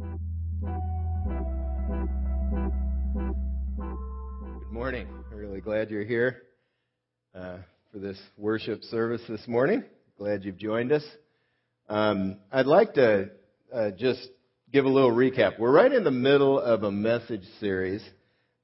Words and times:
Good 0.00 0.08
morning. 4.70 5.06
I'm 5.30 5.36
really 5.36 5.60
glad 5.60 5.90
you're 5.90 6.04
here 6.04 6.40
uh, 7.34 7.58
for 7.92 7.98
this 7.98 8.18
worship 8.38 8.82
service 8.84 9.20
this 9.28 9.46
morning. 9.46 9.84
Glad 10.16 10.44
you've 10.44 10.56
joined 10.56 10.92
us. 10.92 11.04
Um, 11.90 12.38
I'd 12.50 12.64
like 12.64 12.94
to 12.94 13.28
uh, 13.74 13.90
just 13.90 14.26
give 14.72 14.86
a 14.86 14.88
little 14.88 15.10
recap. 15.10 15.58
We're 15.58 15.70
right 15.70 15.92
in 15.92 16.04
the 16.04 16.10
middle 16.10 16.58
of 16.58 16.82
a 16.82 16.90
message 16.90 17.44
series 17.58 18.02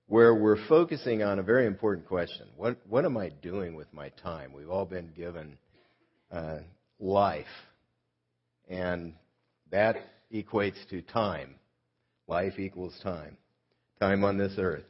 where 0.07 0.35
we're 0.35 0.67
focusing 0.69 1.23
on 1.23 1.39
a 1.39 1.43
very 1.43 1.67
important 1.67 2.07
question. 2.07 2.47
What, 2.57 2.79
what 2.89 3.05
am 3.05 3.19
I 3.19 3.29
doing 3.29 3.75
with 3.75 3.93
my 3.93 4.09
time? 4.23 4.55
We've 4.55 4.71
all 4.71 4.87
been 4.87 5.13
given 5.15 5.59
uh, 6.33 6.61
life, 6.99 7.45
and 8.71 9.13
that 9.71 9.97
equates 10.33 10.77
to 10.91 11.03
time. 11.03 11.57
Life 12.29 12.59
equals 12.59 12.99
time. 13.03 13.37
Time 14.01 14.25
on 14.25 14.39
this 14.39 14.55
earth. 14.59 14.85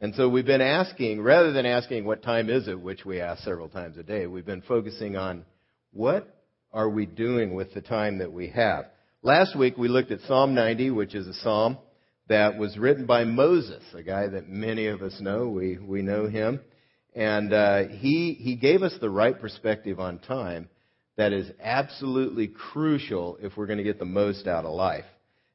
And 0.00 0.14
so 0.14 0.28
we've 0.28 0.46
been 0.46 0.60
asking, 0.60 1.20
rather 1.22 1.52
than 1.52 1.64
asking 1.64 2.04
what 2.04 2.22
time 2.22 2.50
is 2.50 2.66
it, 2.66 2.80
which 2.80 3.04
we 3.04 3.20
ask 3.20 3.44
several 3.44 3.68
times 3.68 3.96
a 3.96 4.02
day, 4.02 4.26
we've 4.26 4.44
been 4.44 4.62
focusing 4.62 5.16
on 5.16 5.44
what 5.92 6.42
are 6.72 6.88
we 6.88 7.06
doing 7.06 7.54
with 7.54 7.72
the 7.72 7.82
time 7.82 8.18
that 8.18 8.32
we 8.32 8.48
have. 8.48 8.86
Last 9.22 9.56
week 9.56 9.78
we 9.78 9.86
looked 9.86 10.10
at 10.10 10.20
Psalm 10.22 10.54
90, 10.54 10.90
which 10.90 11.14
is 11.14 11.28
a 11.28 11.34
psalm 11.34 11.78
that 12.28 12.58
was 12.58 12.76
written 12.76 13.06
by 13.06 13.24
Moses, 13.24 13.82
a 13.94 14.02
guy 14.02 14.26
that 14.26 14.48
many 14.48 14.86
of 14.86 15.02
us 15.02 15.16
know. 15.20 15.48
We, 15.48 15.78
we 15.78 16.02
know 16.02 16.28
him. 16.28 16.60
And 17.14 17.52
uh, 17.52 17.88
he, 17.88 18.36
he 18.40 18.56
gave 18.56 18.82
us 18.82 18.94
the 19.00 19.10
right 19.10 19.38
perspective 19.38 20.00
on 20.00 20.18
time 20.18 20.68
that 21.16 21.32
is 21.32 21.50
absolutely 21.60 22.48
crucial 22.48 23.38
if 23.40 23.56
we're 23.56 23.66
going 23.66 23.78
to 23.78 23.84
get 23.84 23.98
the 23.98 24.04
most 24.04 24.46
out 24.46 24.64
of 24.64 24.72
life. 24.72 25.04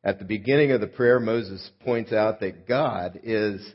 At 0.03 0.19
the 0.19 0.25
beginning 0.25 0.71
of 0.71 0.81
the 0.81 0.87
prayer, 0.87 1.19
Moses 1.19 1.69
points 1.83 2.13
out 2.13 2.39
that 2.39 2.67
God 2.67 3.19
is 3.23 3.67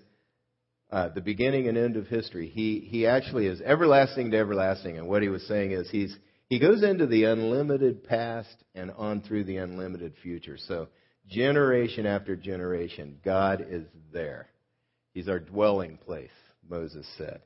uh, 0.90 1.08
the 1.08 1.20
beginning 1.20 1.68
and 1.68 1.76
end 1.76 1.96
of 1.96 2.06
history. 2.06 2.48
He, 2.48 2.86
he 2.88 3.06
actually 3.06 3.46
is 3.46 3.60
everlasting 3.60 4.30
to 4.30 4.38
everlasting. 4.38 4.98
And 4.98 5.08
what 5.08 5.22
he 5.22 5.28
was 5.28 5.46
saying 5.48 5.72
is 5.72 5.90
he's, 5.90 6.16
he 6.48 6.58
goes 6.58 6.82
into 6.82 7.06
the 7.06 7.24
unlimited 7.24 8.04
past 8.04 8.54
and 8.74 8.90
on 8.92 9.22
through 9.22 9.44
the 9.44 9.56
unlimited 9.56 10.14
future. 10.22 10.56
So 10.58 10.88
generation 11.28 12.06
after 12.06 12.36
generation, 12.36 13.18
God 13.24 13.64
is 13.68 13.84
there. 14.12 14.48
He's 15.14 15.28
our 15.28 15.38
dwelling 15.40 15.98
place, 15.98 16.30
Moses 16.68 17.06
said. 17.18 17.40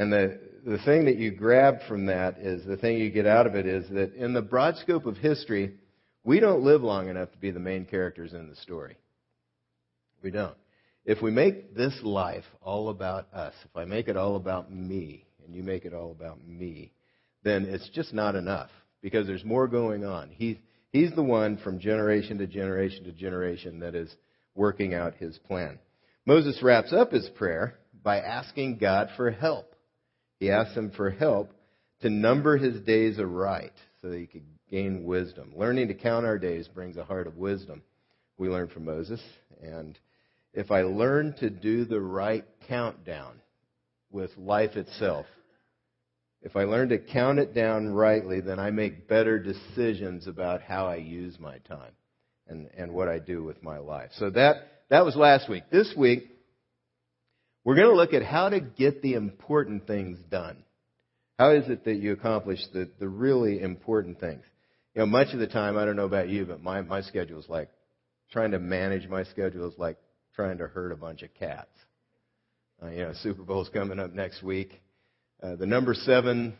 And 0.00 0.10
the, 0.10 0.40
the 0.64 0.78
thing 0.78 1.04
that 1.04 1.18
you 1.18 1.30
grab 1.30 1.80
from 1.86 2.06
that 2.06 2.38
is, 2.38 2.64
the 2.64 2.78
thing 2.78 2.96
you 2.96 3.10
get 3.10 3.26
out 3.26 3.46
of 3.46 3.54
it 3.54 3.66
is 3.66 3.86
that 3.90 4.14
in 4.14 4.32
the 4.32 4.40
broad 4.40 4.78
scope 4.78 5.04
of 5.04 5.18
history, 5.18 5.74
we 6.24 6.40
don't 6.40 6.62
live 6.62 6.80
long 6.80 7.10
enough 7.10 7.30
to 7.32 7.36
be 7.36 7.50
the 7.50 7.60
main 7.60 7.84
characters 7.84 8.32
in 8.32 8.48
the 8.48 8.56
story. 8.56 8.96
We 10.22 10.30
don't. 10.30 10.56
If 11.04 11.20
we 11.20 11.30
make 11.30 11.76
this 11.76 11.92
life 12.02 12.46
all 12.62 12.88
about 12.88 13.26
us, 13.34 13.52
if 13.62 13.76
I 13.76 13.84
make 13.84 14.08
it 14.08 14.16
all 14.16 14.36
about 14.36 14.72
me, 14.72 15.26
and 15.44 15.54
you 15.54 15.62
make 15.62 15.84
it 15.84 15.92
all 15.92 16.12
about 16.12 16.38
me, 16.48 16.92
then 17.42 17.66
it's 17.66 17.90
just 17.90 18.14
not 18.14 18.36
enough 18.36 18.70
because 19.02 19.26
there's 19.26 19.44
more 19.44 19.68
going 19.68 20.06
on. 20.06 20.30
He, 20.30 20.60
he's 20.92 21.14
the 21.14 21.22
one 21.22 21.58
from 21.58 21.78
generation 21.78 22.38
to 22.38 22.46
generation 22.46 23.04
to 23.04 23.12
generation 23.12 23.80
that 23.80 23.94
is 23.94 24.10
working 24.54 24.94
out 24.94 25.16
his 25.16 25.36
plan. 25.46 25.78
Moses 26.24 26.58
wraps 26.62 26.90
up 26.90 27.12
his 27.12 27.28
prayer 27.36 27.76
by 28.02 28.20
asking 28.20 28.78
God 28.78 29.10
for 29.14 29.30
help. 29.30 29.66
He 30.40 30.50
asked 30.50 30.76
him 30.76 30.90
for 30.90 31.10
help 31.10 31.52
to 32.00 32.10
number 32.10 32.56
his 32.56 32.80
days 32.80 33.18
aright 33.18 33.74
so 34.00 34.08
that 34.08 34.18
he 34.18 34.26
could 34.26 34.46
gain 34.70 35.04
wisdom. 35.04 35.52
Learning 35.54 35.88
to 35.88 35.94
count 35.94 36.24
our 36.24 36.38
days 36.38 36.66
brings 36.66 36.96
a 36.96 37.04
heart 37.04 37.26
of 37.26 37.36
wisdom. 37.36 37.82
We 38.38 38.48
learn 38.48 38.68
from 38.68 38.86
Moses. 38.86 39.22
And 39.62 39.98
if 40.54 40.70
I 40.70 40.82
learn 40.82 41.34
to 41.40 41.50
do 41.50 41.84
the 41.84 42.00
right 42.00 42.44
countdown 42.66 43.34
with 44.10 44.30
life 44.38 44.76
itself, 44.76 45.26
if 46.42 46.56
I 46.56 46.64
learn 46.64 46.88
to 46.88 46.98
count 46.98 47.38
it 47.38 47.54
down 47.54 47.88
rightly, 47.90 48.40
then 48.40 48.58
I 48.58 48.70
make 48.70 49.06
better 49.06 49.38
decisions 49.38 50.26
about 50.26 50.62
how 50.62 50.86
I 50.86 50.96
use 50.96 51.38
my 51.38 51.58
time 51.58 51.92
and, 52.48 52.70
and 52.78 52.92
what 52.92 53.08
I 53.08 53.18
do 53.18 53.44
with 53.44 53.62
my 53.62 53.76
life. 53.76 54.10
So 54.16 54.30
that, 54.30 54.56
that 54.88 55.04
was 55.04 55.16
last 55.16 55.50
week. 55.50 55.64
This 55.70 55.92
week, 55.94 56.30
we're 57.64 57.76
going 57.76 57.90
to 57.90 57.96
look 57.96 58.14
at 58.14 58.22
how 58.22 58.48
to 58.48 58.60
get 58.60 59.02
the 59.02 59.14
important 59.14 59.86
things 59.86 60.18
done. 60.30 60.64
How 61.38 61.52
is 61.52 61.68
it 61.68 61.84
that 61.84 61.96
you 61.96 62.12
accomplish 62.12 62.60
the, 62.72 62.90
the 62.98 63.08
really 63.08 63.60
important 63.60 64.20
things? 64.20 64.42
You 64.94 65.00
know, 65.00 65.06
much 65.06 65.32
of 65.32 65.40
the 65.40 65.46
time, 65.46 65.76
I 65.76 65.84
don't 65.84 65.96
know 65.96 66.04
about 66.04 66.28
you, 66.28 66.44
but 66.44 66.62
my, 66.62 66.80
my 66.82 67.02
schedule 67.02 67.38
is 67.38 67.48
like, 67.48 67.70
trying 68.32 68.52
to 68.52 68.58
manage 68.58 69.08
my 69.08 69.24
schedule 69.24 69.68
is 69.68 69.78
like 69.78 69.96
trying 70.34 70.58
to 70.58 70.66
herd 70.66 70.92
a 70.92 70.96
bunch 70.96 71.22
of 71.22 71.34
cats. 71.34 71.68
Uh, 72.82 72.88
you 72.88 72.98
know, 72.98 73.12
Super 73.22 73.42
Bowl's 73.42 73.68
coming 73.68 73.98
up 73.98 74.12
next 74.12 74.42
week. 74.42 74.80
Uh, 75.42 75.56
the 75.56 75.66
number 75.66 75.94
seven 75.94 76.56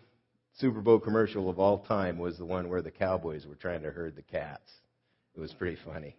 Super 0.58 0.80
Bowl 0.80 0.98
commercial 0.98 1.48
of 1.48 1.58
all 1.58 1.80
time 1.80 2.18
was 2.18 2.36
the 2.38 2.44
one 2.44 2.68
where 2.68 2.82
the 2.82 2.90
Cowboys 2.90 3.46
were 3.46 3.54
trying 3.54 3.82
to 3.82 3.90
herd 3.90 4.16
the 4.16 4.22
cats. 4.22 4.70
It 5.34 5.40
was 5.40 5.52
pretty 5.54 5.78
funny. 5.84 6.16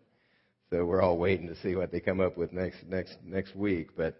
So 0.69 0.86
we're 0.86 1.02
all 1.02 1.18
waiting 1.18 1.48
to 1.48 1.56
see 1.58 1.75
what 1.75 1.92
they 1.92 2.00
come 2.00 2.22
up 2.22 2.38
with 2.38 2.53
next 2.53 2.78
next 2.88 3.18
next 3.25 3.56
week. 3.56 3.90
But 3.98 4.18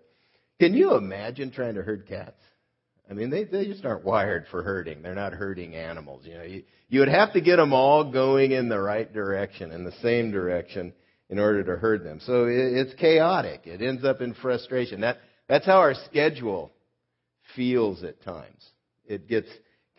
can 0.62 0.76
you 0.76 0.96
imagine 0.96 1.50
trying 1.50 1.74
to 1.74 1.82
herd 1.82 2.08
cats? 2.08 2.40
I 3.10 3.14
mean, 3.14 3.32
they 3.32 3.46
they 3.46 3.66
just 3.66 3.84
aren't 3.84 4.06
wired 4.06 4.46
for 4.52 4.62
herding. 4.62 5.02
They're 5.02 5.16
not 5.16 5.34
herding 5.34 5.74
animals. 5.74 6.22
You 6.24 6.36
know, 6.36 6.44
you 6.44 6.64
you 6.88 7.00
would 7.00 7.10
have 7.10 7.34
to 7.34 7.42
get 7.42 7.56
them 7.56 7.74
all 7.74 8.12
going 8.12 8.52
in 8.52 8.70
the 8.70 8.80
right 8.80 9.12
direction, 9.12 9.72
in 9.72 9.84
the 9.84 9.92
same 10.04 10.32
direction, 10.32 10.94
in 11.30 11.40
order 11.40 11.64
to 11.64 11.78
herd 11.78 12.04
them. 12.04 12.20
So 12.24 12.46
it, 12.46 12.54
it's 12.54 12.94
chaotic. 12.94 13.62
It 13.66 13.82
ends 13.82 14.06
up 14.06 14.22
in 14.22 14.36
frustration. 14.36 15.02
That 15.02 15.18
that's 15.48 15.66
how 15.66 15.80
our 15.80 15.96
schedule 16.06 16.72
feels 17.56 18.04
at 18.04 18.22
times. 18.22 18.64
It 19.06 19.28
gets 19.28 19.50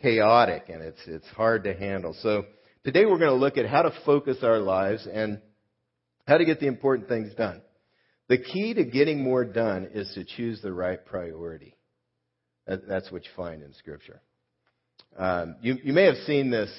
chaotic 0.01 0.69
and 0.69 0.81
it's, 0.81 1.01
it's 1.05 1.27
hard 1.27 1.65
to 1.65 1.73
handle. 1.73 2.15
So 2.21 2.45
today 2.85 3.05
we're 3.05 3.19
going 3.19 3.31
to 3.31 3.33
look 3.33 3.57
at 3.57 3.65
how 3.65 3.81
to 3.81 3.93
focus 4.05 4.37
our 4.43 4.59
lives 4.59 5.07
and 5.11 5.41
how 6.25 6.37
to 6.37 6.45
get 6.45 6.61
the 6.61 6.67
important 6.67 7.09
things 7.09 7.33
done. 7.35 7.61
The 8.33 8.39
key 8.39 8.73
to 8.73 8.83
getting 8.83 9.23
more 9.23 9.45
done 9.45 9.89
is 9.93 10.11
to 10.15 10.23
choose 10.23 10.59
the 10.59 10.73
right 10.73 11.05
priority. 11.05 11.75
That's 12.65 13.11
what 13.11 13.25
you 13.25 13.29
find 13.35 13.61
in 13.61 13.75
Scripture. 13.75 14.21
Um, 15.15 15.57
you, 15.61 15.77
you 15.83 15.93
may 15.93 16.05
have 16.05 16.15
seen 16.25 16.49
this 16.49 16.71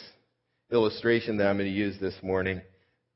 illustration 0.73 1.37
that 1.37 1.47
I'm 1.47 1.57
going 1.57 1.71
to 1.71 1.73
use 1.73 1.95
this 2.01 2.17
morning 2.25 2.61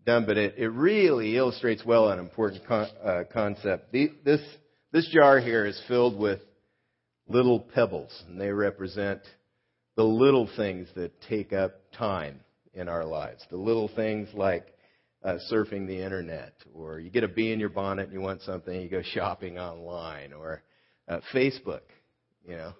done, 0.07 0.25
but 0.25 0.37
it, 0.37 0.55
it 0.57 0.69
really 0.69 1.37
illustrates 1.37 1.85
well 1.85 2.13
an 2.13 2.21
important 2.21 2.65
con, 2.65 2.87
uh, 3.05 3.25
concept. 3.33 3.91
The, 3.91 4.13
this, 4.25 4.41
this 4.93 5.09
jar 5.13 5.41
here 5.41 5.67
is 5.67 5.83
filled 5.89 6.17
with 6.17 6.39
little 7.27 7.59
pebbles, 7.59 8.23
and 8.29 8.41
they 8.41 8.53
represent 8.53 9.21
the 9.97 10.05
little 10.05 10.49
things 10.57 10.87
that 10.95 11.21
take 11.23 11.53
up 11.53 11.73
time 11.91 12.39
in 12.73 12.89
our 12.89 13.05
lives. 13.05 13.45
The 13.51 13.57
little 13.57 13.91
things 13.97 14.29
like 14.33 14.65
uh, 15.25 15.39
surfing 15.51 15.87
the 15.87 16.03
internet, 16.03 16.55
or 16.75 17.01
you 17.01 17.11
get 17.11 17.25
a 17.25 17.29
bee 17.29 17.53
in 17.53 17.61
your 17.61 17.69
bonnet 17.69 18.05
and 18.05 18.13
you 18.13 18.21
want 18.21 18.43
something, 18.43 18.81
you 18.81 18.89
go 18.89 19.03
shopping 19.15 19.59
online, 19.59 20.33
or 20.33 20.63
uh, 21.09 21.21
Facebook. 21.35 21.81
You 22.47 22.57
know, 22.57 22.73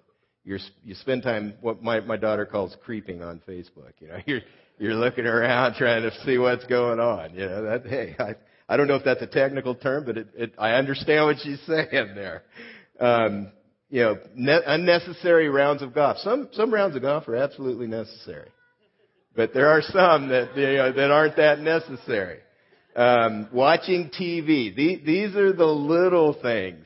you're, 0.43 0.59
you 0.83 0.95
spend 0.95 1.23
time 1.23 1.55
what 1.61 1.83
my 1.83 1.99
my 1.99 2.17
daughter 2.17 2.45
calls 2.45 2.75
creeping 2.83 3.21
on 3.21 3.41
Facebook. 3.47 3.93
You 3.99 4.07
know, 4.07 4.17
you're 4.25 4.41
you're 4.79 4.95
looking 4.95 5.25
around 5.25 5.75
trying 5.75 6.03
to 6.03 6.11
see 6.23 6.37
what's 6.37 6.65
going 6.65 6.99
on. 6.99 7.33
You 7.33 7.45
know, 7.45 7.63
that 7.63 7.85
hey, 7.85 8.15
I 8.19 8.35
I 8.67 8.77
don't 8.77 8.87
know 8.87 8.95
if 8.95 9.03
that's 9.03 9.21
a 9.21 9.27
technical 9.27 9.75
term, 9.75 10.05
but 10.05 10.17
it, 10.17 10.27
it 10.35 10.53
I 10.57 10.71
understand 10.71 11.25
what 11.25 11.37
she's 11.43 11.59
saying 11.67 12.15
there. 12.15 12.43
Um, 12.99 13.51
you 13.89 14.01
know, 14.01 14.17
ne- 14.35 14.61
unnecessary 14.65 15.49
rounds 15.49 15.81
of 15.81 15.93
golf. 15.93 16.17
Some 16.19 16.49
some 16.53 16.73
rounds 16.73 16.95
of 16.95 17.01
golf 17.01 17.27
are 17.27 17.35
absolutely 17.35 17.87
necessary, 17.87 18.49
but 19.35 19.53
there 19.53 19.69
are 19.69 19.81
some 19.81 20.29
that 20.29 20.55
that 20.55 21.11
aren't 21.11 21.37
that 21.37 21.59
necessary. 21.59 22.39
Um, 22.95 23.47
watching 23.53 24.09
TV. 24.09 24.75
These, 24.75 25.05
these 25.05 25.35
are 25.35 25.53
the 25.53 25.65
little 25.65 26.33
things 26.41 26.85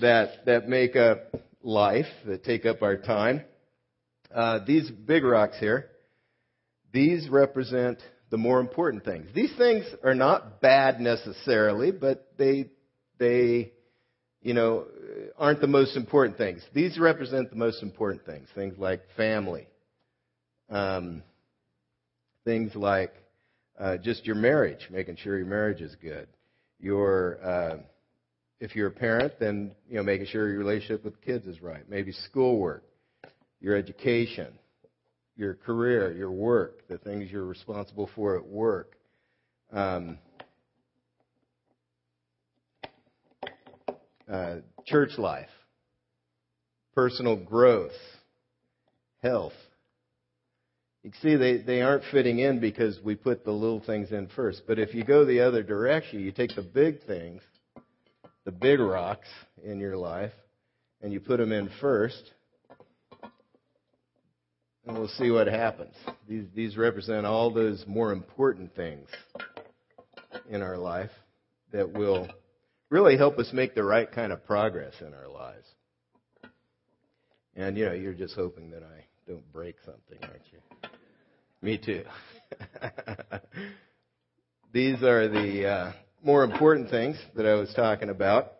that 0.00 0.46
that 0.46 0.68
make 0.68 0.96
up 0.96 1.34
life, 1.62 2.06
that 2.26 2.44
take 2.44 2.64
up 2.64 2.82
our 2.82 2.96
time. 2.96 3.42
Uh, 4.34 4.60
these 4.66 4.90
big 4.90 5.24
rocks 5.24 5.58
here, 5.58 5.90
these 6.92 7.28
represent 7.28 7.98
the 8.30 8.36
more 8.36 8.60
important 8.60 9.04
things. 9.04 9.26
These 9.34 9.54
things 9.56 9.84
are 10.04 10.14
not 10.14 10.60
bad 10.60 11.00
necessarily, 11.00 11.90
but 11.90 12.30
they 12.38 12.70
they 13.18 13.72
you 14.40 14.54
know, 14.54 14.86
aren't 15.36 15.60
the 15.60 15.66
most 15.66 15.96
important 15.96 16.38
things. 16.38 16.62
These 16.72 16.98
represent 16.98 17.50
the 17.50 17.56
most 17.56 17.82
important 17.82 18.24
things. 18.24 18.48
Things 18.54 18.78
like 18.78 19.02
family, 19.16 19.66
um, 20.70 21.22
things 22.48 22.74
like 22.74 23.12
uh, 23.78 23.98
just 23.98 24.24
your 24.24 24.34
marriage, 24.34 24.88
making 24.90 25.16
sure 25.16 25.36
your 25.36 25.46
marriage 25.46 25.82
is 25.82 25.94
good. 25.96 26.26
Your, 26.80 27.38
uh, 27.44 27.76
if 28.58 28.74
you're 28.74 28.86
a 28.86 28.90
parent, 28.90 29.34
then 29.38 29.72
you 29.86 29.98
know 29.98 30.02
making 30.02 30.28
sure 30.28 30.48
your 30.48 30.58
relationship 30.58 31.04
with 31.04 31.20
kids 31.20 31.46
is 31.46 31.60
right. 31.60 31.86
Maybe 31.90 32.10
schoolwork, 32.10 32.84
your 33.60 33.76
education, 33.76 34.58
your 35.36 35.56
career, 35.56 36.10
your 36.16 36.30
work, 36.30 36.88
the 36.88 36.96
things 36.96 37.30
you're 37.30 37.44
responsible 37.44 38.08
for 38.16 38.38
at 38.38 38.46
work. 38.46 38.96
Um, 39.70 40.16
uh, 44.32 44.56
church 44.86 45.18
life, 45.18 45.50
personal 46.94 47.36
growth, 47.36 47.92
health, 49.22 49.52
you 51.02 51.12
see 51.22 51.36
they, 51.36 51.58
they 51.58 51.80
aren't 51.80 52.04
fitting 52.10 52.40
in 52.40 52.60
because 52.60 52.98
we 53.04 53.14
put 53.14 53.44
the 53.44 53.52
little 53.52 53.80
things 53.80 54.10
in 54.10 54.28
first. 54.28 54.62
But 54.66 54.78
if 54.78 54.94
you 54.94 55.04
go 55.04 55.24
the 55.24 55.40
other 55.40 55.62
direction, 55.62 56.20
you 56.20 56.32
take 56.32 56.54
the 56.54 56.62
big 56.62 57.04
things, 57.04 57.42
the 58.44 58.52
big 58.52 58.80
rocks 58.80 59.28
in 59.62 59.78
your 59.78 59.96
life, 59.96 60.32
and 61.00 61.12
you 61.12 61.20
put 61.20 61.38
them 61.38 61.52
in 61.52 61.70
first, 61.80 62.32
and 64.86 64.98
we'll 64.98 65.08
see 65.08 65.30
what 65.30 65.46
happens. 65.46 65.94
These, 66.28 66.46
these 66.54 66.76
represent 66.76 67.26
all 67.26 67.52
those 67.52 67.84
more 67.86 68.10
important 68.12 68.74
things 68.74 69.08
in 70.50 70.62
our 70.62 70.76
life 70.76 71.10
that 71.72 71.92
will 71.92 72.28
really 72.90 73.16
help 73.16 73.38
us 73.38 73.50
make 73.52 73.74
the 73.74 73.84
right 73.84 74.10
kind 74.10 74.32
of 74.32 74.44
progress 74.46 74.94
in 75.00 75.14
our 75.14 75.28
lives. 75.28 75.66
And, 77.54 77.76
you 77.76 77.86
know, 77.86 77.92
you're 77.92 78.14
just 78.14 78.34
hoping 78.34 78.70
that 78.70 78.82
I 78.82 79.04
don't 79.28 79.52
break 79.52 79.76
something, 79.84 80.18
aren't 80.22 80.42
you? 80.50 80.58
Me 81.60 81.76
too. 81.76 82.02
These 84.72 85.02
are 85.02 85.28
the 85.28 85.68
uh, 85.68 85.92
more 86.24 86.44
important 86.44 86.88
things 86.88 87.18
that 87.36 87.44
I 87.44 87.54
was 87.54 87.72
talking 87.74 88.08
about. 88.08 88.52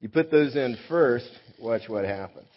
You 0.00 0.08
put 0.08 0.30
those 0.30 0.56
in 0.56 0.78
first, 0.88 1.28
watch 1.60 1.82
what 1.88 2.04
happens. 2.06 2.48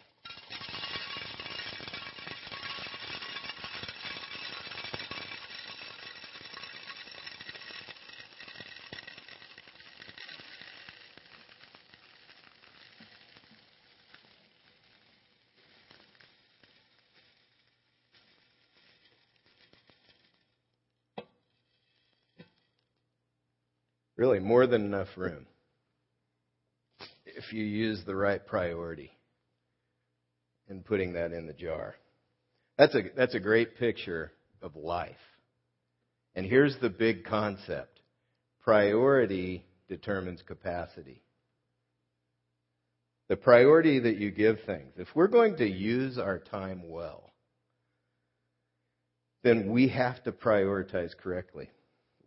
Really, 24.20 24.40
more 24.40 24.68
than 24.68 24.84
enough 24.84 25.08
room 25.16 25.46
if 27.26 27.54
you 27.54 27.64
use 27.64 28.04
the 28.06 28.18
right 28.18 28.46
priority 28.46 29.12
in 30.68 30.82
putting 30.82 31.14
that 31.14 31.32
in 31.32 31.48
the 31.48 31.54
jar. 31.54 31.96
That's 32.78 32.94
a, 32.96 33.04
that's 33.16 33.34
a 33.34 33.40
great 33.40 33.78
picture 33.78 34.34
of 34.62 34.76
life. 34.76 35.16
And 36.36 36.46
here's 36.46 36.78
the 36.82 36.90
big 36.90 37.24
concept 37.24 38.02
priority 38.62 39.64
determines 39.88 40.42
capacity. 40.46 41.24
The 43.30 43.38
priority 43.38 44.00
that 44.00 44.18
you 44.18 44.32
give 44.32 44.58
things. 44.66 44.96
If 44.98 45.08
we're 45.16 45.28
going 45.28 45.56
to 45.60 45.66
use 45.66 46.18
our 46.18 46.40
time 46.40 46.90
well, 46.90 47.32
then 49.44 49.72
we 49.72 49.88
have 49.88 50.22
to 50.26 50.34
prioritize 50.34 51.16
correctly 51.16 51.70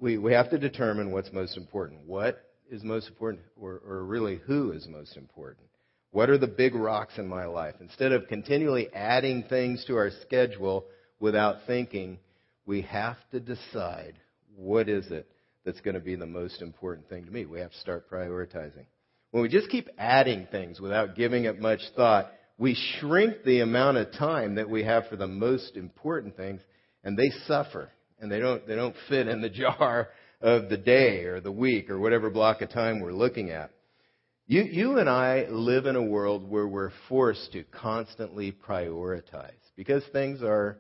we, 0.03 0.19
we 0.19 0.33
have 0.33 0.51
to 0.51 0.59
determine 0.59 1.13
what's 1.13 1.33
most 1.33 1.57
important. 1.57 2.01
What 2.07 2.45
is 2.69 2.83
most 2.83 3.07
important, 3.07 3.45
or, 3.57 3.81
or 3.87 4.05
really 4.05 4.41
who 4.47 4.73
is 4.73 4.89
most 4.89 5.17
important? 5.17 5.69
What 6.11 6.29
are 6.29 6.39
the 6.39 6.49
big 6.49 6.75
rocks 6.75 7.19
in 7.19 7.29
my 7.29 7.45
life? 7.45 7.77
Instead 7.81 8.11
of 8.11 8.27
continually 8.27 8.93
adding 8.93 9.45
things 9.45 9.85
to 9.87 9.95
our 9.97 10.11
schedule 10.23 10.87
without 11.21 11.59
thinking, 11.69 12.19
we 12.67 12.83
have 12.83 13.17
to 13.31 13.39
decide 13.39 14.15
what 14.57 14.89
is 14.89 15.09
it 15.13 15.31
that's 15.65 15.81
going 15.81 15.95
to 15.95 16.01
be 16.01 16.17
the 16.17 16.27
most 16.27 16.63
important 16.63 17.09
thing 17.09 17.25
to 17.25 17.31
me. 17.31 17.47
We 17.47 17.61
have 17.61 17.71
to 17.71 17.79
start 17.79 18.11
prioritizing. 18.11 18.87
When 19.31 19.45
we 19.45 19.49
just 19.49 19.71
keep 19.71 19.89
adding 19.99 20.49
things 20.51 20.81
without 20.81 21.15
giving 21.15 21.45
it 21.45 21.61
much 21.61 21.81
thought, 21.95 22.33
we 22.59 22.77
shrink 22.99 23.45
the 23.45 23.61
amount 23.61 23.99
of 23.99 24.13
time 24.13 24.57
that 24.57 24.69
we 24.69 24.83
have 24.83 25.07
for 25.07 25.17
the 25.17 25.29
most 25.29 25.77
important 25.77 26.37
things, 26.37 26.61
and 27.05 27.17
they 27.17 27.31
suffer 27.47 27.89
and 28.23 28.31
they 28.31 28.39
don't 28.39 28.67
they 28.67 28.77
don't 28.77 28.95
fit 29.09 29.29
in 29.29 29.43
the 29.43 29.51
jar 29.51 30.09
of 30.41 30.71
the 30.71 30.77
day 30.79 31.25
or 31.25 31.41
the 31.41 31.53
week 31.53 31.91
or 31.91 31.99
whatever 31.99 32.31
block 32.31 32.63
of 32.63 32.71
time 32.71 33.01
we're 33.01 33.13
looking 33.13 33.51
at. 33.51 33.71
You 34.47 34.63
you 34.63 34.99
and 34.99 35.09
I 35.11 35.47
live 35.51 35.87
in 35.87 35.97
a 35.97 36.03
world 36.03 36.49
where 36.49 36.67
we're 36.67 36.93
forced 37.09 37.53
to 37.53 37.65
constantly 37.65 38.53
prioritize 38.53 39.51
because 39.77 40.03
things 40.13 40.43
are 40.43 40.79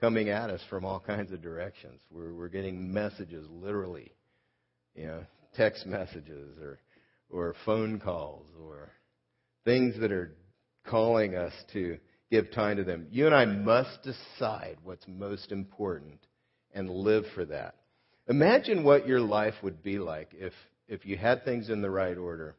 coming 0.00 0.30
at 0.30 0.50
us 0.50 0.60
from 0.68 0.84
all 0.84 1.00
kinds 1.00 1.32
of 1.32 1.40
directions. 1.40 2.00
We're 2.10 2.34
we're 2.34 2.48
getting 2.48 2.92
messages 2.92 3.46
literally, 3.48 4.12
you 4.94 5.06
know, 5.06 5.24
text 5.56 5.86
messages 5.86 6.58
or 6.60 6.80
or 7.30 7.54
phone 7.64 8.00
calls 8.00 8.46
or 8.60 8.90
things 9.64 9.94
that 10.00 10.10
are 10.10 10.34
calling 10.86 11.36
us 11.36 11.52
to 11.72 11.98
give 12.32 12.50
time 12.52 12.78
to 12.78 12.84
them. 12.84 13.06
You 13.10 13.26
and 13.26 13.34
I 13.34 13.44
must 13.44 14.02
decide 14.02 14.78
what's 14.82 15.06
most 15.06 15.52
important 15.52 16.18
and 16.74 16.90
live 16.90 17.24
for 17.34 17.44
that. 17.46 17.74
Imagine 18.28 18.84
what 18.84 19.06
your 19.06 19.20
life 19.20 19.54
would 19.62 19.82
be 19.82 19.98
like 19.98 20.30
if, 20.32 20.52
if 20.88 21.04
you 21.04 21.16
had 21.16 21.44
things 21.44 21.68
in 21.68 21.82
the 21.82 21.90
right 21.90 22.16
order 22.16 22.54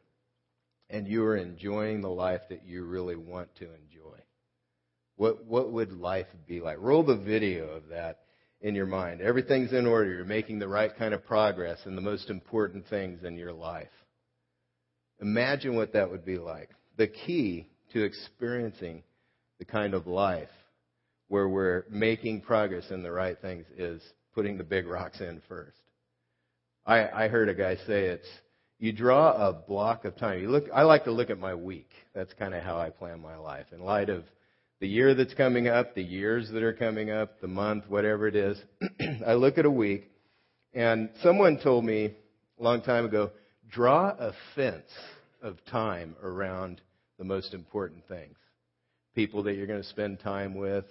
and 0.89 1.07
you 1.07 1.21
were 1.21 1.37
enjoying 1.37 2.01
the 2.01 2.09
life 2.09 2.41
that 2.49 2.65
you 2.65 2.83
really 2.83 3.15
want 3.15 3.47
to 3.55 3.65
enjoy. 3.65 4.17
What, 5.15 5.45
what 5.45 5.71
would 5.71 5.93
life 5.93 6.27
be 6.47 6.59
like? 6.59 6.77
Roll 6.79 7.03
the 7.03 7.15
video 7.15 7.69
of 7.69 7.87
that 7.89 8.19
in 8.59 8.75
your 8.75 8.85
mind. 8.85 9.21
Everything's 9.21 9.71
in 9.71 9.85
order. 9.85 10.11
You're 10.11 10.25
making 10.25 10.59
the 10.59 10.67
right 10.67 10.95
kind 10.97 11.13
of 11.13 11.25
progress 11.25 11.79
in 11.85 11.95
the 11.95 12.01
most 12.01 12.29
important 12.29 12.87
things 12.89 13.23
in 13.23 13.37
your 13.37 13.53
life. 13.53 13.87
Imagine 15.21 15.75
what 15.75 15.93
that 15.93 16.09
would 16.09 16.25
be 16.25 16.37
like. 16.37 16.69
The 16.97 17.07
key 17.07 17.69
to 17.93 18.03
experiencing 18.03 19.03
the 19.59 19.65
kind 19.65 19.93
of 19.93 20.07
life 20.07 20.49
where 21.31 21.47
we're 21.47 21.85
making 21.89 22.41
progress 22.41 22.91
in 22.91 23.01
the 23.01 23.11
right 23.11 23.39
things 23.39 23.65
is 23.77 24.01
putting 24.35 24.57
the 24.57 24.65
big 24.65 24.85
rocks 24.85 25.21
in 25.21 25.41
first. 25.47 25.77
I, 26.85 27.07
I 27.07 27.27
heard 27.29 27.47
a 27.47 27.53
guy 27.53 27.77
say 27.87 28.07
it's 28.07 28.27
you 28.79 28.91
draw 28.91 29.47
a 29.47 29.53
block 29.53 30.03
of 30.03 30.17
time. 30.17 30.41
You 30.41 30.49
look. 30.49 30.65
I 30.73 30.81
like 30.81 31.05
to 31.05 31.11
look 31.11 31.29
at 31.29 31.39
my 31.39 31.55
week. 31.55 31.89
That's 32.13 32.33
kind 32.33 32.53
of 32.53 32.63
how 32.63 32.77
I 32.77 32.89
plan 32.89 33.21
my 33.21 33.37
life 33.37 33.67
in 33.71 33.79
light 33.79 34.09
of 34.09 34.25
the 34.81 34.89
year 34.89 35.15
that's 35.15 35.33
coming 35.33 35.69
up, 35.69 35.95
the 35.95 36.03
years 36.03 36.49
that 36.51 36.63
are 36.63 36.73
coming 36.73 37.11
up, 37.11 37.39
the 37.39 37.47
month, 37.47 37.85
whatever 37.87 38.27
it 38.27 38.35
is. 38.35 38.61
I 39.25 39.35
look 39.35 39.57
at 39.57 39.65
a 39.65 39.71
week, 39.71 40.11
and 40.73 41.11
someone 41.23 41.59
told 41.63 41.85
me 41.85 42.13
a 42.59 42.63
long 42.63 42.81
time 42.81 43.05
ago, 43.05 43.31
draw 43.69 44.09
a 44.09 44.33
fence 44.53 44.91
of 45.41 45.63
time 45.71 46.17
around 46.21 46.81
the 47.17 47.23
most 47.23 47.53
important 47.53 48.05
things. 48.09 48.35
People 49.15 49.43
that 49.43 49.53
you're 49.53 49.67
going 49.67 49.81
to 49.81 49.87
spend 49.87 50.19
time 50.19 50.55
with, 50.55 50.83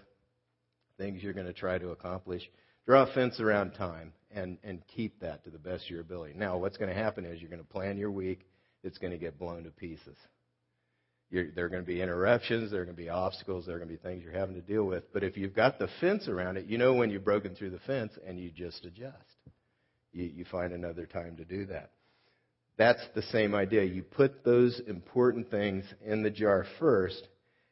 things 1.01 1.23
you're 1.23 1.33
going 1.33 1.47
to 1.47 1.53
try 1.53 1.79
to 1.79 1.91
accomplish. 1.91 2.43
Draw 2.87 3.05
a 3.05 3.15
fence 3.15 3.41
around 3.41 3.73
time 3.73 4.13
and, 4.31 4.59
and 4.63 4.83
keep 4.95 5.19
that 5.21 5.43
to 5.45 5.51
the 5.51 5.59
best 5.59 5.85
of 5.85 5.91
your 5.91 6.01
ability. 6.03 6.35
Now, 6.37 6.59
what's 6.59 6.77
going 6.77 6.95
to 6.95 7.03
happen 7.03 7.25
is 7.25 7.41
you're 7.41 7.51
going 7.51 7.63
to 7.63 7.69
plan 7.69 7.97
your 7.97 8.11
week, 8.11 8.47
it's 8.85 8.99
going 8.99 9.13
to 9.13 9.19
get 9.19 9.39
blown 9.39 9.65
to 9.65 9.71
pieces. 9.71 10.17
You're, 11.31 11.51
there 11.53 11.65
are 11.65 11.69
going 11.69 11.83
to 11.83 11.87
be 11.87 12.03
interruptions, 12.03 12.71
there 12.71 12.83
are 12.83 12.85
going 12.85 12.97
to 12.97 13.03
be 13.03 13.09
obstacles, 13.09 13.65
there 13.65 13.77
are 13.77 13.79
going 13.79 13.89
to 13.89 13.97
be 13.97 14.03
things 14.03 14.23
you're 14.23 14.33
having 14.33 14.57
to 14.57 14.61
deal 14.61 14.85
with. 14.85 15.13
But 15.13 15.25
if 15.25 15.37
you've 15.37 15.55
got 15.55 15.79
the 15.79 15.89
fence 16.01 16.29
around 16.29 16.59
it, 16.59 16.67
you 16.67 16.77
know 16.77 16.93
when 16.93 17.11
you've 17.11 17.25
broken 17.25 17.55
through 17.55 17.71
the 17.71 17.79
fence 17.81 18.13
and 18.27 18.39
you 18.39 18.51
just 18.51 18.85
adjust. 18.85 19.17
You, 20.13 20.25
you 20.25 20.45
find 20.51 20.73
another 20.73 21.07
time 21.07 21.37
to 21.37 21.45
do 21.45 21.67
that. 21.67 21.93
That's 22.77 23.03
the 23.15 23.23
same 23.23 23.55
idea. 23.55 23.85
You 23.85 24.03
put 24.03 24.45
those 24.45 24.81
important 24.87 25.51
things 25.51 25.85
in 26.05 26.23
the 26.23 26.31
jar 26.31 26.67
first 26.79 27.29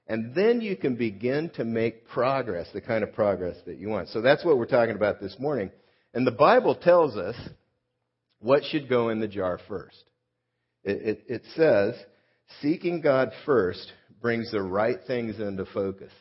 and 0.08 0.34
then 0.34 0.62
you 0.62 0.74
can 0.74 0.96
begin 0.96 1.50
to 1.56 1.64
make 1.64 2.08
progress, 2.08 2.66
the 2.72 2.80
kind 2.80 3.04
of 3.04 3.12
progress 3.12 3.56
that 3.66 3.78
you 3.78 3.88
want. 3.88 4.08
So 4.08 4.22
that's 4.22 4.44
what 4.44 4.56
we're 4.56 4.66
talking 4.66 4.94
about 4.96 5.20
this 5.20 5.36
morning. 5.38 5.70
And 6.14 6.26
the 6.26 6.32
Bible 6.32 6.74
tells 6.74 7.16
us 7.16 7.36
what 8.40 8.64
should 8.64 8.88
go 8.88 9.10
in 9.10 9.20
the 9.20 9.28
jar 9.28 9.60
first. 9.68 10.02
It, 10.82 11.02
it, 11.02 11.24
it 11.28 11.42
says, 11.54 11.94
seeking 12.62 13.02
God 13.02 13.32
first 13.44 13.92
brings 14.22 14.50
the 14.50 14.62
right 14.62 14.98
things 15.06 15.38
into 15.38 15.66
focus. 15.66 16.12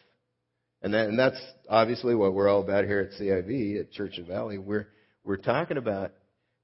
And, 0.82 0.94
that, 0.94 1.08
and 1.08 1.18
that's 1.18 1.42
obviously 1.70 2.14
what 2.14 2.34
we're 2.34 2.50
all 2.50 2.62
about 2.62 2.84
here 2.84 3.00
at 3.00 3.20
CIV, 3.20 3.80
at 3.80 3.92
Church 3.92 4.18
of 4.18 4.28
Valley. 4.28 4.58
We're, 4.58 4.88
we're 5.24 5.38
talking 5.38 5.78
about 5.78 6.12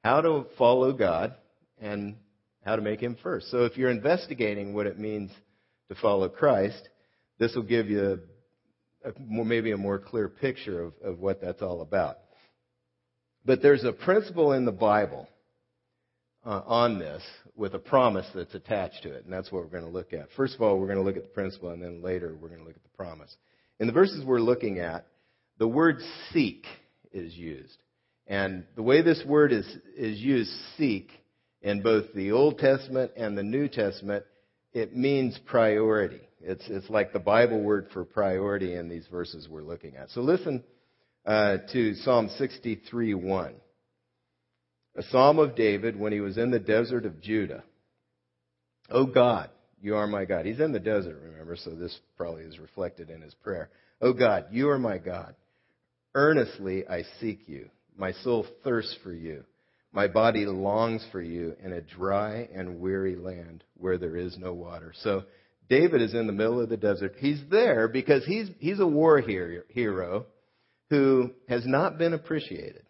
how 0.04 0.20
to 0.20 0.46
follow 0.58 0.92
God 0.92 1.36
and 1.82 2.18
how 2.66 2.76
to 2.76 2.82
make 2.82 3.00
Him 3.00 3.18
first. 3.24 3.50
So 3.50 3.64
if 3.64 3.78
you're 3.78 3.90
investigating 3.90 4.74
what 4.74 4.88
it 4.88 5.00
means 5.00 5.32
to 5.90 5.96
follow 5.96 6.28
Christ, 6.28 6.90
this 7.40 7.56
will 7.56 7.64
give 7.64 7.90
you 7.90 8.20
a, 9.04 9.12
maybe 9.20 9.72
a 9.72 9.78
more 9.78 10.00
clear 10.00 10.30
picture 10.30 10.84
of, 10.84 10.94
of 11.04 11.20
what 11.20 11.42
that's 11.42 11.62
all 11.62 11.82
about. 11.82 12.18
But 13.46 13.62
there's 13.62 13.84
a 13.84 13.92
principle 13.92 14.54
in 14.54 14.66
the 14.66 14.72
Bible 14.72 15.28
uh, 16.46 16.62
on 16.66 17.00
this 17.00 17.22
with 17.56 17.74
a 17.74 17.80
promise 17.80 18.26
that's 18.34 18.56
attached 18.56 19.04
to 19.04 19.14
it, 19.14 19.26
and 19.26 19.34
that's 19.34 19.52
what 19.52 19.64
we're 19.64 19.70
going 19.70 19.86
to 19.86 19.90
look 19.90 20.14
at. 20.14 20.28
First 20.36 20.56
of 20.56 20.62
all, 20.62 20.80
we're 20.80 20.88
going 20.88 21.00
to 21.00 21.04
look 21.04 21.18
at 21.18 21.24
the 21.24 21.30
principle, 21.30 21.70
and 21.70 21.82
then 21.82 22.02
later 22.02 22.36
we're 22.40 22.50
going 22.50 22.62
to 22.62 22.66
look 22.66 22.76
at 22.76 22.84
the 22.84 22.98
promise. 22.98 23.36
In 23.80 23.88
the 23.88 23.94
verses 23.94 24.24
we're 24.26 24.40
looking 24.40 24.80
at, 24.80 25.06
the 25.58 25.68
word 25.68 25.98
seek 26.32 26.66
is 27.12 27.34
used. 27.36 27.78
And 28.28 28.64
the 28.76 28.84
way 28.84 29.02
this 29.02 29.22
word 29.26 29.52
is, 29.52 29.66
is 29.98 30.20
used, 30.20 30.52
seek, 30.78 31.12
in 31.62 31.82
both 31.82 32.14
the 32.14 32.32
Old 32.32 32.60
Testament 32.60 33.12
and 33.16 33.38
the 33.38 33.44
New 33.44 33.68
Testament, 33.68 34.26
it 34.74 34.96
means 34.96 35.40
priority. 35.46 36.22
It's, 36.42 36.64
it's 36.68 36.90
like 36.90 37.14
the 37.14 37.20
Bible 37.20 37.62
word 37.62 37.88
for 37.94 38.04
priority 38.04 38.74
in 38.74 38.90
these 38.90 39.08
verses 39.08 39.48
we're 39.48 39.62
looking 39.62 39.96
at. 39.96 40.10
So 40.10 40.22
listen 40.22 40.64
uh, 41.26 41.58
to 41.72 41.96
Psalm 41.96 42.30
63 42.38 43.14
1. 43.14 43.54
A 44.96 45.04
psalm 45.04 45.40
of 45.40 45.56
David 45.56 45.98
when 45.98 46.12
he 46.12 46.20
was 46.20 46.38
in 46.38 46.52
the 46.52 46.60
desert 46.60 47.06
of 47.06 47.22
Judah. 47.22 47.64
Oh 48.90 49.06
God, 49.06 49.50
you 49.82 49.96
are 49.96 50.06
my 50.06 50.26
God. 50.26 50.46
He's 50.46 50.60
in 50.60 50.72
the 50.72 50.80
desert, 50.80 51.20
remember, 51.24 51.56
so 51.56 51.72
this 51.72 51.98
probably 52.18 52.44
is 52.44 52.60
reflected 52.60 53.10
in 53.10 53.22
his 53.22 53.34
prayer. 53.36 53.70
Oh 54.02 54.14
God, 54.14 54.48
you 54.52 54.70
are 54.70 54.78
my 54.78 54.98
God. 54.98 55.36
Earnestly 56.14 56.88
I 56.88 57.04
seek 57.20 57.48
you. 57.48 57.70
My 57.98 58.12
soul 58.12 58.46
thirsts 58.64 58.96
for 59.04 59.14
you. 59.14 59.46
My 59.94 60.08
body 60.08 60.48
longs 60.48 61.06
for 61.12 61.22
you 61.22 61.56
in 61.64 61.72
a 61.72 61.82
dry 61.82 62.50
and 62.54 62.80
weary 62.80 63.16
land 63.16 63.64
where 63.78 64.00
there 64.00 64.18
is 64.18 64.36
no 64.40 64.52
water. 64.52 64.92
So 65.02 65.24
David 65.70 66.02
is 66.02 66.16
in 66.16 66.26
the 66.26 66.34
middle 66.34 66.60
of 66.60 66.70
the 66.70 66.78
desert. 66.78 67.14
He's 67.20 67.42
there 67.52 67.88
because 67.88 68.26
he's, 68.26 68.50
he's 68.58 68.80
a 68.80 68.88
war 68.88 69.22
hero 69.22 70.26
who 70.90 71.32
has 71.48 71.66
not 71.68 72.00
been 72.00 72.14
appreciated. 72.14 72.88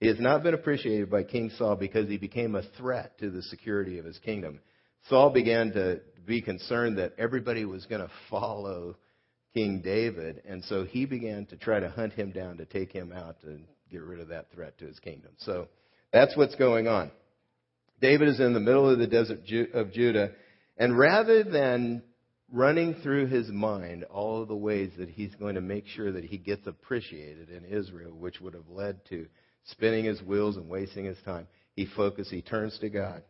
He 0.00 0.08
has 0.08 0.18
not 0.18 0.42
been 0.42 0.54
appreciated 0.54 1.10
by 1.10 1.22
King 1.22 1.50
Saul 1.56 1.76
because 1.76 2.08
he 2.08 2.18
became 2.18 2.56
a 2.56 2.62
threat 2.76 3.16
to 3.20 3.30
the 3.30 3.42
security 3.42 3.98
of 3.98 4.04
his 4.04 4.18
kingdom. 4.18 4.58
Saul 5.08 5.30
began 5.30 5.72
to 5.72 6.00
be 6.26 6.42
concerned 6.42 6.98
that 6.98 7.14
everybody 7.18 7.64
was 7.64 7.86
going 7.86 8.00
to 8.00 8.10
follow 8.28 8.96
King 9.54 9.80
David, 9.82 10.42
and 10.46 10.64
so 10.64 10.84
he 10.84 11.04
began 11.06 11.46
to 11.46 11.56
try 11.56 11.78
to 11.78 11.88
hunt 11.88 12.14
him 12.14 12.32
down 12.32 12.56
to 12.56 12.64
take 12.64 12.92
him 12.92 13.12
out 13.12 13.40
to 13.42 13.60
get 13.90 14.02
rid 14.02 14.18
of 14.18 14.28
that 14.28 14.50
threat 14.52 14.76
to 14.78 14.86
his 14.86 14.98
kingdom. 14.98 15.30
So 15.38 15.68
that's 16.14 16.36
what's 16.36 16.54
going 16.54 16.86
on. 16.86 17.10
David 18.00 18.28
is 18.28 18.38
in 18.38 18.54
the 18.54 18.60
middle 18.60 18.88
of 18.88 19.00
the 19.00 19.06
desert 19.08 19.40
of 19.74 19.92
Judah, 19.92 20.30
and 20.78 20.96
rather 20.96 21.42
than 21.42 22.04
running 22.52 22.94
through 23.02 23.26
his 23.26 23.48
mind 23.48 24.04
all 24.04 24.40
of 24.40 24.48
the 24.48 24.54
ways 24.54 24.92
that 24.96 25.08
he's 25.08 25.34
going 25.34 25.56
to 25.56 25.60
make 25.60 25.88
sure 25.88 26.12
that 26.12 26.24
he 26.24 26.38
gets 26.38 26.68
appreciated 26.68 27.50
in 27.50 27.64
Israel, 27.64 28.12
which 28.12 28.40
would 28.40 28.54
have 28.54 28.68
led 28.68 29.04
to 29.08 29.26
spinning 29.64 30.04
his 30.04 30.22
wheels 30.22 30.56
and 30.56 30.68
wasting 30.68 31.04
his 31.04 31.18
time, 31.24 31.48
he 31.74 31.84
focuses, 31.96 32.30
he 32.30 32.42
turns 32.42 32.78
to 32.78 32.88
God. 32.88 33.24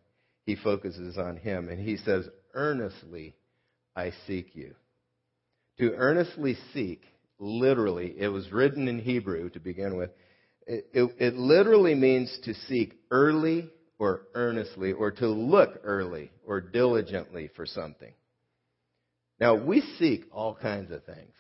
He 0.45 0.57
focuses 0.57 1.17
on 1.17 1.39
him, 1.39 1.71
and 1.71 1.81
he 1.81 1.97
says, 1.97 2.29
Earnestly 2.53 3.35
I 3.97 4.13
seek 4.27 4.55
you. 4.55 4.75
To 5.79 5.95
earnestly 5.95 6.59
seek, 6.75 7.01
literally, 7.39 8.15
it 8.19 8.29
was 8.29 8.53
written 8.53 8.89
in 8.89 8.99
Hebrew 8.99 9.49
to 9.51 9.59
begin 9.59 9.97
with. 9.97 10.11
It, 10.67 10.87
it, 10.93 11.15
it, 11.19 11.35
literally 11.35 11.95
means 11.95 12.37
to 12.45 12.55
seek 12.55 12.99
early 13.11 13.71
or 13.99 14.23
earnestly, 14.35 14.93
or 14.93 15.11
to 15.11 15.29
look 15.29 15.81
early 15.85 16.31
or 16.47 16.61
diligently 16.61 17.51
for 17.55 17.67
something. 17.67 18.13
Now, 19.39 19.55
we 19.55 19.83
seek 19.99 20.25
all 20.33 20.55
kinds 20.55 20.91
of 20.91 21.05
things. 21.05 21.35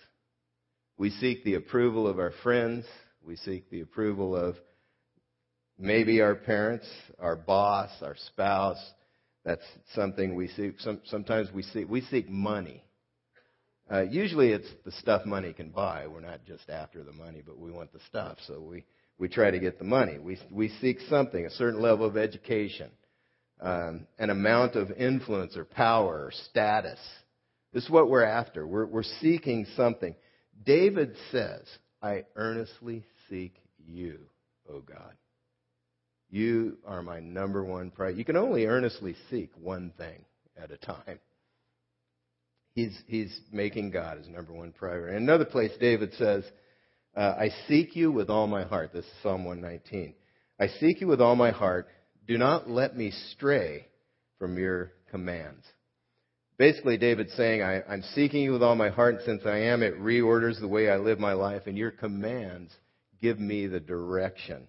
We 0.97 1.11
seek 1.11 1.43
the 1.45 1.55
approval 1.55 2.07
of 2.07 2.19
our 2.19 2.33
friends. 2.43 2.85
We 3.25 3.37
seek 3.37 3.71
the 3.71 3.81
approval 3.81 4.37
of 4.37 4.57
maybe 5.79 6.21
our 6.21 6.35
parents, 6.35 6.87
our 7.19 7.37
boss, 7.37 7.91
our 8.03 8.17
spouse. 8.27 8.83
That's 9.45 9.65
something 9.95 10.35
we 10.35 10.49
seek. 10.49 10.81
Some, 10.81 11.01
sometimes 11.05 11.49
we 11.53 11.63
seek, 11.63 11.89
we 11.89 12.03
seek 12.03 12.29
money. 12.29 12.83
Uh, 13.91 14.03
usually 14.03 14.51
it's 14.51 14.69
the 14.85 14.93
stuff 14.93 15.27
money 15.27 15.53
can 15.53 15.71
buy. 15.71 16.07
We're 16.07 16.21
not 16.21 16.45
just 16.47 16.71
after 16.71 17.03
the 17.03 17.13
money, 17.13 17.43
but 17.45 17.59
we 17.59 17.71
want 17.71 17.93
the 17.93 18.01
stuff. 18.09 18.39
So 18.47 18.61
we, 18.61 18.85
we 19.19 19.29
try 19.29 19.51
to 19.51 19.59
get 19.59 19.79
the 19.79 19.85
money. 19.85 20.19
We, 20.19 20.39
we 20.51 20.69
seek 20.81 20.99
something, 21.09 21.45
a 21.47 21.51
certain 21.51 21.81
level 21.81 22.07
of 22.07 22.17
education, 22.17 22.91
um, 23.61 24.07
an 24.19 24.31
amount 24.31 24.75
of 24.75 24.91
influence 24.91 25.57
or 25.57 25.65
power 25.65 26.25
or 26.27 26.33
status. 26.51 26.99
This 27.73 27.85
is 27.85 27.91
what 27.91 28.09
we're 28.09 28.25
after. 28.25 28.67
We're, 28.67 28.87
we're 28.87 29.03
seeking 29.21 29.67
something. 29.77 30.15
David 30.65 31.15
says, 31.31 31.63
I 32.03 32.25
earnestly 32.37 33.05
seek 33.29 33.57
you, 33.87 34.21
O 34.69 34.81
God. 34.81 35.15
You 36.31 36.79
are 36.87 37.03
my 37.03 37.21
number 37.21 37.65
one 37.65 37.91
priority. 37.91 38.19
You 38.19 38.25
can 38.25 38.37
only 38.37 38.67
earnestly 38.67 39.15
seek 39.31 39.51
one 39.57 39.93
thing 39.97 40.25
at 40.61 40.71
a 40.71 40.77
time. 40.77 41.21
He's, 42.75 42.97
he's 43.07 43.41
making 43.53 43.93
God 43.93 44.19
his 44.19 44.29
number 44.29 44.53
one 44.53 44.73
priority. 44.73 45.17
In 45.17 45.23
another 45.23 45.45
place, 45.45 45.71
David 45.79 46.13
says, 46.15 46.45
uh, 47.17 47.35
I 47.39 47.51
seek 47.69 47.95
you 47.97 48.11
with 48.11 48.31
all 48.31 48.47
my 48.47 48.65
heart. 48.65 48.93
This 48.93 49.05
is 49.05 49.11
Psalm 49.23 49.45
119. 49.45 50.15
I 50.59 50.69
seek 50.81 51.01
you 51.01 51.07
with 51.07 51.21
all 51.21 51.37
my 51.37 51.51
heart. 51.51 51.89
Do 52.27 52.39
not 52.39 52.69
let 52.69 52.97
me 52.97 53.13
stray 53.33 53.87
from 54.39 54.59
your 54.59 54.93
commands. 55.11 55.65
Basically, 56.57 56.97
David's 56.97 57.33
saying, 57.35 57.63
I, 57.63 57.83
I'm 57.89 58.03
seeking 58.15 58.43
you 58.43 58.53
with 58.53 58.63
all 58.63 58.77
my 58.77 58.91
heart, 58.91 59.17
and 59.17 59.25
since 59.25 59.43
I 59.45 59.59
am, 59.59 59.83
it 59.83 59.99
reorders 59.99 60.61
the 60.61 60.69
way 60.69 60.89
I 60.89 60.97
live 60.97 61.19
my 61.19 61.33
life, 61.33 61.63
and 61.67 61.77
your 61.77 61.91
commands 61.91 62.73
give 63.21 63.41
me 63.41 63.67
the 63.67 63.81
direction 63.81 64.69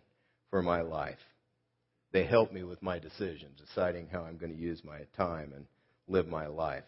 for 0.50 0.62
my 0.62 0.82
life. 0.82 1.20
They 2.12 2.26
help 2.26 2.52
me 2.52 2.64
with 2.64 2.82
my 2.82 2.98
decisions, 2.98 3.60
deciding 3.60 4.08
how 4.08 4.22
I'm 4.24 4.38
going 4.38 4.54
to 4.54 4.58
use 4.58 4.82
my 4.84 5.02
time 5.18 5.52
and 5.56 5.66
live 6.08 6.28
my 6.28 6.48
life. 6.48 6.84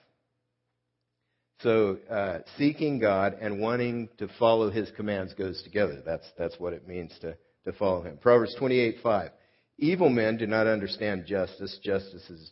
So 1.62 1.98
uh, 2.10 2.40
seeking 2.58 3.00
God 3.00 3.38
and 3.42 3.60
wanting 3.60 4.10
to 4.20 4.28
follow 4.40 4.70
His 4.70 4.92
commands 4.96 5.34
goes 5.34 5.62
together. 5.64 6.02
That's 6.06 6.28
that's 6.38 6.60
what 6.60 6.74
it 6.74 6.88
means 6.88 7.12
to 7.22 7.36
to 7.66 7.74
follow 7.74 8.04
Him. 8.04 8.18
Proverbs 8.18 8.56
twenty 8.60 8.80
eight 8.80 8.98
five. 9.02 9.32
Evil 9.80 10.10
men 10.10 10.38
do 10.38 10.48
not 10.48 10.68
understand 10.68 11.26
justice. 11.26 11.80
Justice 11.84 12.30
is 12.30 12.52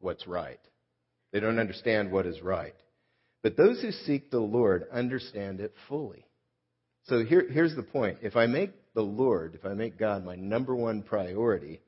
what's 0.00 0.26
right. 0.26 0.60
They 1.32 1.40
don't 1.40 1.58
understand 1.58 2.12
what 2.12 2.26
is 2.26 2.40
right. 2.42 2.74
But 3.42 3.56
those 3.56 3.80
who 3.82 3.90
seek 3.90 4.30
the 4.30 4.40
Lord 4.40 4.84
understand 4.92 5.60
it 5.60 5.74
fully. 5.88 6.24
So 7.04 7.24
here, 7.24 7.46
here's 7.50 7.74
the 7.76 7.82
point. 7.82 8.18
If 8.22 8.36
I 8.36 8.46
make 8.46 8.70
the 8.94 9.02
Lord, 9.02 9.54
if 9.54 9.66
I 9.66 9.74
make 9.74 9.98
God 9.98 10.24
my 10.24 10.36
number 10.36 10.74
one 10.74 11.02
priority, 11.02 11.82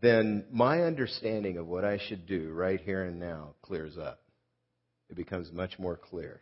then 0.00 0.44
my 0.52 0.82
understanding 0.82 1.56
of 1.56 1.66
what 1.66 1.84
I 1.84 1.98
should 1.98 2.26
do 2.26 2.52
right 2.52 2.80
here 2.80 3.04
and 3.04 3.18
now 3.18 3.54
clears 3.62 3.96
up 3.98 4.20
it 5.10 5.16
becomes 5.16 5.52
much 5.52 5.78
more 5.78 5.96
clear. 5.96 6.40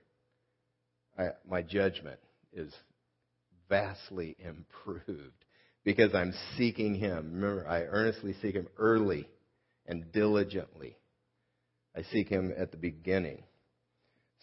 I, 1.19 1.31
my 1.49 1.63
judgment 1.63 2.19
is 2.53 2.73
vastly 3.69 4.37
improved 4.39 5.45
because 5.85 6.15
I'm 6.15 6.33
seeking 6.57 6.95
Him. 6.95 7.33
Remember, 7.35 7.67
I 7.67 7.83
earnestly 7.83 8.35
seek 8.41 8.55
Him 8.55 8.69
early 8.79 9.29
and 9.87 10.11
diligently. 10.13 10.97
I 11.97 12.03
seek 12.03 12.29
Him 12.29 12.53
at 12.57 12.71
the 12.71 12.77
beginning. 12.77 13.43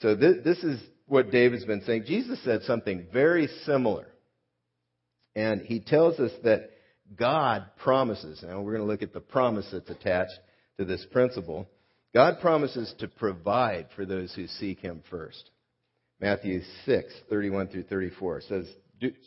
So 0.02 0.16
this, 0.16 0.38
this 0.44 0.64
is 0.64 0.82
what 1.08 1.32
David's 1.32 1.66
been 1.66 1.84
saying. 1.86 2.04
Jesus 2.06 2.44
said 2.44 2.62
something 2.64 3.08
very 3.12 3.48
similar. 3.66 4.08
And 5.36 5.62
he 5.62 5.80
tells 5.80 6.20
us 6.20 6.32
that 6.44 6.72
God 7.18 7.66
promises. 7.78 8.44
Now 8.44 8.62
we're 8.62 8.74
going 8.74 8.86
to 8.86 8.92
look 8.92 9.02
at 9.02 9.14
the 9.14 9.20
promise 9.20 9.68
that's 9.72 9.90
attached 9.90 10.38
to 10.78 10.86
this 10.86 11.06
principle. 11.12 11.68
God 12.14 12.40
promises 12.42 12.94
to 13.00 13.08
provide 13.08 13.88
for 13.96 14.06
those 14.06 14.34
who 14.34 14.48
seek 14.48 14.80
Him 14.80 15.04
first. 15.10 15.50
Matthew 16.20 16.62
6, 16.86 17.14
31 17.30 17.68
through 17.68 17.84
34 17.84 18.42
says, 18.42 18.66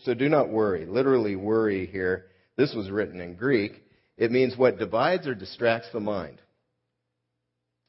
So 0.04 0.14
do 0.14 0.28
not 0.28 0.50
worry. 0.50 0.84
Literally, 0.84 1.36
worry 1.36 1.86
here. 1.86 2.26
This 2.56 2.74
was 2.74 2.90
written 2.90 3.20
in 3.20 3.36
Greek. 3.36 3.82
It 4.18 4.30
means 4.30 4.56
what 4.56 4.78
divides 4.78 5.26
or 5.26 5.34
distracts 5.34 5.88
the 5.92 6.00
mind. 6.00 6.38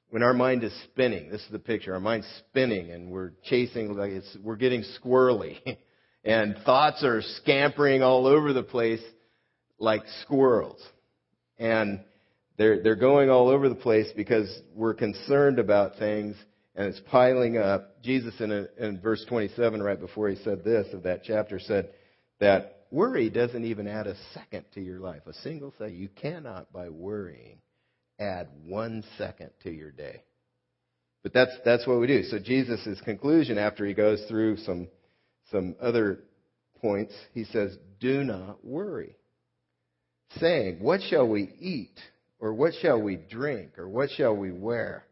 When 0.09 0.23
our 0.23 0.33
mind 0.33 0.63
is 0.63 0.73
spinning, 0.85 1.29
this 1.29 1.41
is 1.41 1.51
the 1.51 1.59
picture. 1.59 1.93
Our 1.93 2.00
mind's 2.00 2.27
spinning 2.50 2.91
and 2.91 3.09
we're 3.09 3.31
chasing, 3.45 3.97
like 3.97 4.12
it's, 4.12 4.38
we're 4.41 4.55
getting 4.55 4.83
squirrely. 5.03 5.57
and 6.23 6.55
thoughts 6.65 7.03
are 7.03 7.21
scampering 7.41 8.03
all 8.03 8.27
over 8.27 8.53
the 8.53 8.63
place 8.63 9.01
like 9.79 10.03
squirrels. 10.21 10.81
And 11.57 12.01
they're, 12.57 12.81
they're 12.83 12.95
going 12.95 13.29
all 13.29 13.50
over 13.50 13.69
the 13.69 13.75
place 13.75 14.07
because 14.15 14.62
we're 14.75 14.93
concerned 14.93 15.60
about 15.60 15.98
things 15.98 16.36
and 16.75 16.88
it's 16.88 17.01
piling 17.12 17.57
up. 17.57 18.01
Jesus, 18.01 18.33
in, 18.39 18.51
a, 18.51 18.65
in 18.79 19.00
verse 19.00 19.24
27, 19.27 19.81
right 19.81 20.00
before 20.00 20.29
he 20.29 20.36
said 20.43 20.63
this 20.63 20.88
of 20.93 21.03
that 21.03 21.24
chapter, 21.24 21.60
said 21.60 21.89
that 22.39 22.86
worry 22.91 23.29
doesn't 23.29 23.63
even 23.63 23.88
add 23.88 24.07
a 24.07 24.15
second 24.33 24.65
to 24.74 24.81
your 24.81 25.00
life. 25.00 25.22
A 25.27 25.33
single 25.33 25.74
second. 25.77 25.98
You 25.98 26.10
cannot, 26.10 26.72
by 26.72 26.89
worrying, 26.89 27.60
add 28.19 28.50
one 28.65 29.03
second 29.17 29.51
to 29.63 29.72
your 29.72 29.91
day. 29.91 30.24
But 31.24 31.33
that's, 31.33 31.51
that's 31.63 31.88
what 31.88 32.00
we 32.00 32.07
do. 32.07 32.24
So 32.24 32.38
Jesus' 32.39 33.00
conclusion 33.05 33.57
after 33.57 33.86
he 33.86 33.93
goes 33.93 34.24
through 34.27 34.57
some, 34.57 34.89
some 35.51 35.75
other 35.81 36.19
points, 36.81 37.13
he 37.33 37.45
says, 37.45 37.77
do 38.00 38.24
not 38.24 38.65
worry. 38.65 39.15
Saying, 40.39 40.79
what 40.81 41.01
shall 41.10 41.27
we 41.27 41.43
eat? 41.60 41.98
Or 42.43 42.53
what 42.53 42.73
shall 42.81 43.01
we 43.01 43.15
drink? 43.15 43.79
Or 43.79 43.88
what 43.88 44.09
shall 44.17 44.35
we 44.35 44.51
wear? 44.51 45.05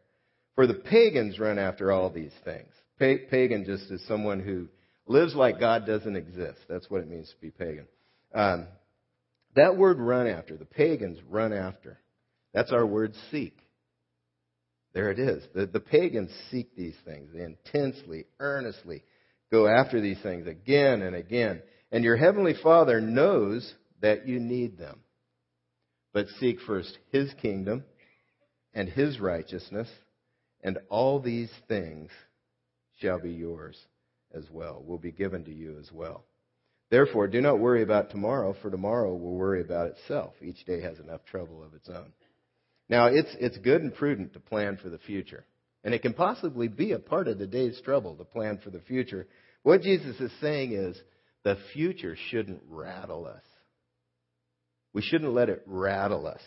For 0.54 0.66
the 0.66 0.74
pagans 0.74 1.38
run 1.38 1.58
after 1.58 1.90
all 1.90 2.10
these 2.10 2.34
things. 2.44 2.68
Pa- 2.98 3.26
pagan 3.30 3.64
just 3.64 3.90
is 3.90 4.06
someone 4.06 4.40
who 4.40 4.68
lives 5.06 5.34
like 5.34 5.58
God 5.58 5.86
doesn't 5.86 6.14
exist. 6.14 6.58
That's 6.68 6.90
what 6.90 7.00
it 7.00 7.08
means 7.08 7.30
to 7.30 7.40
be 7.40 7.50
pagan. 7.50 7.86
Um, 8.34 8.66
that 9.56 9.78
word 9.78 9.98
run 9.98 10.26
after, 10.26 10.58
the 10.58 10.66
pagans 10.66 11.18
run 11.26 11.54
after, 11.54 11.98
that's 12.52 12.70
our 12.70 12.84
word 12.84 13.14
seek. 13.30 13.56
There 14.92 15.10
it 15.10 15.18
is. 15.18 15.42
The, 15.54 15.64
the 15.64 15.80
pagans 15.80 16.30
seek 16.50 16.76
these 16.76 16.96
things. 17.06 17.30
They 17.32 17.44
intensely, 17.44 18.26
earnestly 18.40 19.04
go 19.50 19.66
after 19.66 20.02
these 20.02 20.20
things 20.22 20.46
again 20.46 21.00
and 21.00 21.16
again. 21.16 21.62
And 21.92 22.04
your 22.04 22.16
heavenly 22.16 22.56
Father 22.62 23.00
knows 23.00 23.72
that 24.02 24.28
you 24.28 24.38
need 24.38 24.76
them. 24.76 25.00
But 26.12 26.28
seek 26.40 26.60
first 26.60 26.98
His 27.10 27.32
kingdom 27.40 27.84
and 28.74 28.88
His 28.88 29.18
righteousness, 29.20 29.88
and 30.62 30.78
all 30.88 31.20
these 31.20 31.50
things 31.68 32.10
shall 33.00 33.20
be 33.20 33.32
yours 33.32 33.78
as 34.34 34.44
well, 34.50 34.82
will 34.86 34.98
be 34.98 35.12
given 35.12 35.44
to 35.44 35.52
you 35.52 35.78
as 35.78 35.90
well. 35.92 36.24
Therefore, 36.90 37.26
do 37.26 37.40
not 37.40 37.58
worry 37.58 37.82
about 37.82 38.10
tomorrow, 38.10 38.54
for 38.60 38.70
tomorrow 38.70 39.14
will 39.14 39.34
worry 39.34 39.62
about 39.62 39.88
itself. 39.88 40.34
Each 40.42 40.64
day 40.66 40.82
has 40.82 40.98
enough 40.98 41.24
trouble 41.24 41.62
of 41.62 41.74
its 41.74 41.88
own. 41.88 42.12
Now, 42.88 43.06
it's, 43.06 43.34
it's 43.40 43.56
good 43.58 43.80
and 43.80 43.94
prudent 43.94 44.34
to 44.34 44.40
plan 44.40 44.76
for 44.76 44.90
the 44.90 44.98
future. 44.98 45.46
And 45.84 45.94
it 45.94 46.02
can 46.02 46.12
possibly 46.12 46.68
be 46.68 46.92
a 46.92 46.98
part 46.98 47.28
of 47.28 47.38
the 47.38 47.46
day's 47.46 47.80
trouble 47.80 48.14
to 48.16 48.24
plan 48.24 48.58
for 48.62 48.68
the 48.70 48.80
future. 48.80 49.26
What 49.62 49.80
Jesus 49.80 50.20
is 50.20 50.30
saying 50.40 50.72
is 50.72 51.00
the 51.44 51.56
future 51.72 52.16
shouldn't 52.30 52.62
rattle 52.68 53.26
us. 53.26 53.42
We 54.92 55.02
shouldn't 55.02 55.32
let 55.32 55.48
it 55.48 55.62
rattle 55.66 56.26
us. 56.26 56.40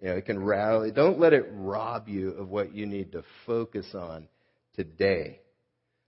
You 0.00 0.08
know, 0.08 0.16
it 0.16 0.26
can 0.26 0.42
rattle. 0.42 0.90
Don't 0.92 1.18
let 1.18 1.32
it 1.32 1.46
rob 1.50 2.08
you 2.08 2.30
of 2.30 2.48
what 2.48 2.74
you 2.74 2.86
need 2.86 3.12
to 3.12 3.24
focus 3.46 3.86
on 3.94 4.28
today. 4.74 5.40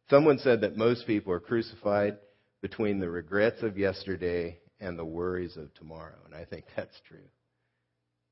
Someone 0.09 0.39
said 0.39 0.63
that 0.63 0.77
most 0.77 1.07
people 1.07 1.33
are 1.33 1.41
crucified 1.41 2.19
between 2.63 2.99
the 2.99 3.09
regrets 3.09 3.63
of 3.63 3.79
yesterday 3.79 4.59
and 4.81 4.99
the 4.99 5.05
worries 5.05 5.57
of 5.57 5.73
tomorrow, 5.75 6.17
and 6.25 6.35
I 6.35 6.45
think 6.45 6.65
that's 6.77 7.01
true. 7.09 7.19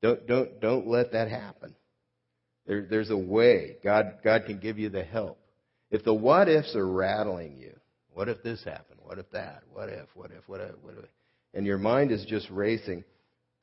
Don't 0.01 0.25
don't 0.27 0.59
don't 0.61 0.87
let 0.87 1.11
that 1.11 1.29
happen. 1.29 1.75
There, 2.65 2.85
there's 2.89 3.09
a 3.09 3.17
way. 3.17 3.77
God 3.83 4.19
God 4.23 4.43
can 4.45 4.59
give 4.59 4.79
you 4.79 4.89
the 4.89 5.03
help. 5.03 5.39
If 5.91 6.03
the 6.03 6.13
what 6.13 6.47
ifs 6.47 6.75
are 6.75 6.87
rattling 6.87 7.57
you, 7.57 7.75
what 8.13 8.29
if 8.29 8.43
this 8.43 8.63
happened? 8.63 8.99
What 9.03 9.17
if 9.17 9.29
that? 9.31 9.63
What 9.71 9.89
if? 9.89 10.07
What 10.13 10.31
if? 10.31 10.47
What 10.47 10.61
if? 10.61 10.75
What 10.81 10.95
if? 10.97 11.09
And 11.53 11.65
your 11.65 11.77
mind 11.77 12.11
is 12.11 12.25
just 12.25 12.49
racing. 12.49 13.03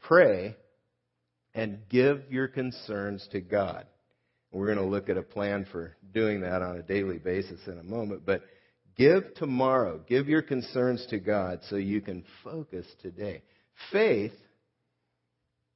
Pray 0.03 0.57
and 1.55 1.81
give 1.89 2.31
your 2.31 2.49
concerns 2.49 3.27
to 3.33 3.41
God. 3.41 3.87
We're 4.53 4.67
going 4.67 4.79
to 4.79 4.85
look 4.85 5.09
at 5.09 5.17
a 5.17 5.23
plan 5.23 5.67
for 5.71 5.97
doing 6.15 6.41
that 6.43 6.63
on 6.63 6.77
a 6.77 6.83
daily 6.83 7.19
basis 7.19 7.61
in 7.67 7.79
a 7.79 7.83
moment, 7.83 8.23
but 8.25 8.43
Give 8.97 9.35
tomorrow. 9.35 10.01
Give 10.09 10.27
your 10.27 10.43
concerns 10.43 11.07
to 11.11 11.19
God 11.19 11.61
so 11.69 11.77
you 11.77 12.01
can 12.01 12.25
focus 12.43 12.87
today. 13.03 13.43
Faith 13.93 14.33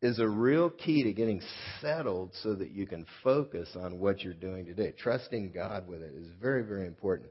is 0.00 0.19
a 0.19 0.27
real 0.27 0.71
key 0.71 1.03
to 1.03 1.12
getting 1.12 1.43
settled 1.83 2.31
so 2.43 2.55
that 2.55 2.71
you 2.71 2.87
can 2.87 3.05
focus 3.23 3.69
on 3.77 3.99
what 3.99 4.23
you're 4.23 4.33
doing 4.33 4.65
today. 4.65 4.95
Trusting 4.99 5.53
God 5.53 5.87
with 5.87 6.00
it 6.00 6.15
is 6.15 6.29
very, 6.41 6.62
very 6.62 6.87
important. 6.87 7.31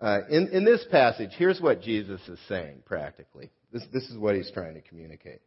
Uh, 0.00 0.20
in, 0.30 0.48
in 0.48 0.64
this 0.64 0.86
passage, 0.90 1.30
here's 1.36 1.60
what 1.60 1.82
Jesus 1.82 2.20
is 2.26 2.38
saying 2.48 2.82
practically. 2.86 3.50
This, 3.70 3.82
this 3.92 4.04
is 4.04 4.16
what 4.16 4.34
he's 4.34 4.50
trying 4.52 4.74
to 4.74 4.80
communicate. 4.80 5.42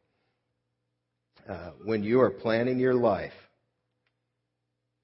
Uh, 1.47 1.71
when 1.83 2.03
you 2.03 2.21
are 2.21 2.29
planning 2.29 2.79
your 2.79 2.93
life, 2.93 3.33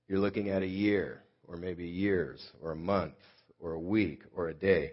you're 0.08 0.20
looking 0.20 0.50
at 0.50 0.62
a 0.62 0.68
year, 0.68 1.24
or 1.48 1.58
maybe 1.58 1.86
years, 1.86 2.46
or 2.62 2.72
a 2.72 2.76
month, 2.76 3.16
or 3.60 3.74
a 3.74 3.80
week 3.80 4.22
or 4.36 4.50
a 4.50 4.54
day. 4.54 4.92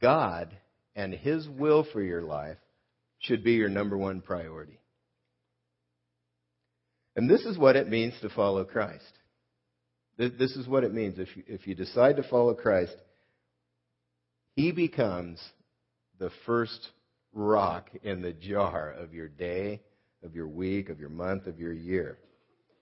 God 0.00 0.56
and 0.96 1.12
His 1.12 1.48
will 1.48 1.86
for 1.92 2.02
your 2.02 2.22
life 2.22 2.58
should 3.18 3.44
be 3.44 3.52
your 3.52 3.68
number 3.68 3.96
one 3.96 4.20
priority. 4.20 4.78
And 7.16 7.28
this 7.28 7.44
is 7.44 7.58
what 7.58 7.76
it 7.76 7.88
means 7.88 8.14
to 8.22 8.30
follow 8.30 8.64
Christ. 8.64 9.12
This 10.16 10.56
is 10.56 10.68
what 10.68 10.84
it 10.84 10.92
means. 10.92 11.18
If 11.18 11.34
you, 11.36 11.42
if 11.46 11.66
you 11.66 11.74
decide 11.74 12.16
to 12.16 12.22
follow 12.22 12.54
Christ, 12.54 12.96
He 14.54 14.72
becomes 14.72 15.40
the 16.18 16.30
first 16.46 16.88
rock 17.32 17.90
in 18.02 18.22
the 18.22 18.32
jar 18.32 18.90
of 18.90 19.14
your 19.14 19.28
day, 19.28 19.80
of 20.24 20.34
your 20.34 20.48
week, 20.48 20.88
of 20.88 21.00
your 21.00 21.08
month, 21.08 21.46
of 21.46 21.58
your 21.58 21.72
year. 21.72 22.18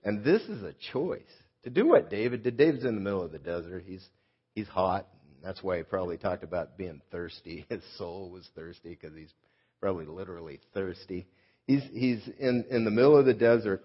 And 0.03 0.23
this 0.23 0.41
is 0.43 0.63
a 0.63 0.73
choice. 0.91 1.21
To 1.63 1.69
do 1.69 1.87
what 1.87 2.09
David 2.09 2.43
did. 2.43 2.57
David's 2.57 2.85
in 2.85 2.95
the 2.95 3.01
middle 3.01 3.23
of 3.23 3.31
the 3.31 3.39
desert. 3.39 3.83
He's 3.85 4.07
he's 4.55 4.67
hot. 4.67 5.07
That's 5.43 5.63
why 5.63 5.77
he 5.77 5.83
probably 5.83 6.17
talked 6.17 6.43
about 6.43 6.77
being 6.77 7.01
thirsty. 7.11 7.65
His 7.69 7.83
soul 7.97 8.29
was 8.29 8.47
thirsty 8.55 8.89
because 8.89 9.15
he's 9.15 9.33
probably 9.79 10.05
literally 10.05 10.59
thirsty. 10.73 11.27
He's, 11.65 11.83
he's 11.93 12.27
in, 12.39 12.65
in 12.69 12.83
the 12.83 12.91
middle 12.91 13.17
of 13.17 13.25
the 13.25 13.33
desert. 13.33 13.83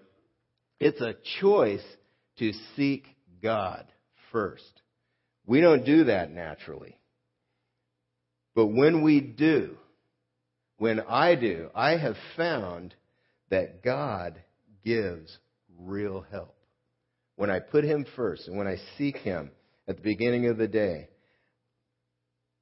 It's 0.79 0.99
a 1.01 1.15
choice 1.39 1.83
to 2.39 2.51
seek 2.75 3.05
God 3.41 3.85
first. 4.31 4.81
We 5.45 5.61
don't 5.61 5.85
do 5.85 6.05
that 6.05 6.31
naturally. 6.31 6.97
But 8.55 8.67
when 8.67 9.03
we 9.03 9.21
do, 9.21 9.77
when 10.77 10.99
I 11.01 11.35
do, 11.35 11.69
I 11.75 11.97
have 11.97 12.15
found 12.35 12.95
that 13.55 13.83
God 13.83 14.41
gives 14.83 15.37
real 15.79 16.25
help. 16.31 16.55
When 17.35 17.49
I 17.49 17.59
put 17.59 17.83
Him 17.83 18.05
first 18.15 18.47
and 18.47 18.57
when 18.57 18.67
I 18.67 18.75
seek 18.97 19.17
Him, 19.17 19.51
at 19.87 19.97
the 19.97 20.01
beginning 20.01 20.47
of 20.47 20.57
the 20.57 20.67
day. 20.67 21.09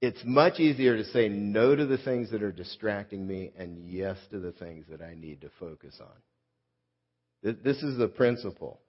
It's 0.02 0.22
much 0.26 0.60
easier 0.60 0.98
to 0.98 1.06
say 1.06 1.30
no 1.30 1.76
to 1.76 1.86
the 1.86 1.98
things 1.98 2.32
that 2.32 2.44
are 2.44 2.52
distracting 2.52 3.26
me 3.26 3.52
and 3.58 3.90
yes 3.90 4.18
to 4.32 4.40
the 4.40 4.52
things 4.52 4.86
that 4.90 5.02
I 5.02 5.16
need 5.16 5.42
to 5.42 5.50
focus 5.60 6.00
on. 6.02 7.56
This 7.64 7.82
is 7.82 7.98
the 7.98 8.08
principle. 8.08 8.80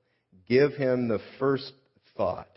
Give 0.49 0.73
him 0.73 1.09
the 1.09 1.21
first 1.39 1.73
thought, 2.17 2.49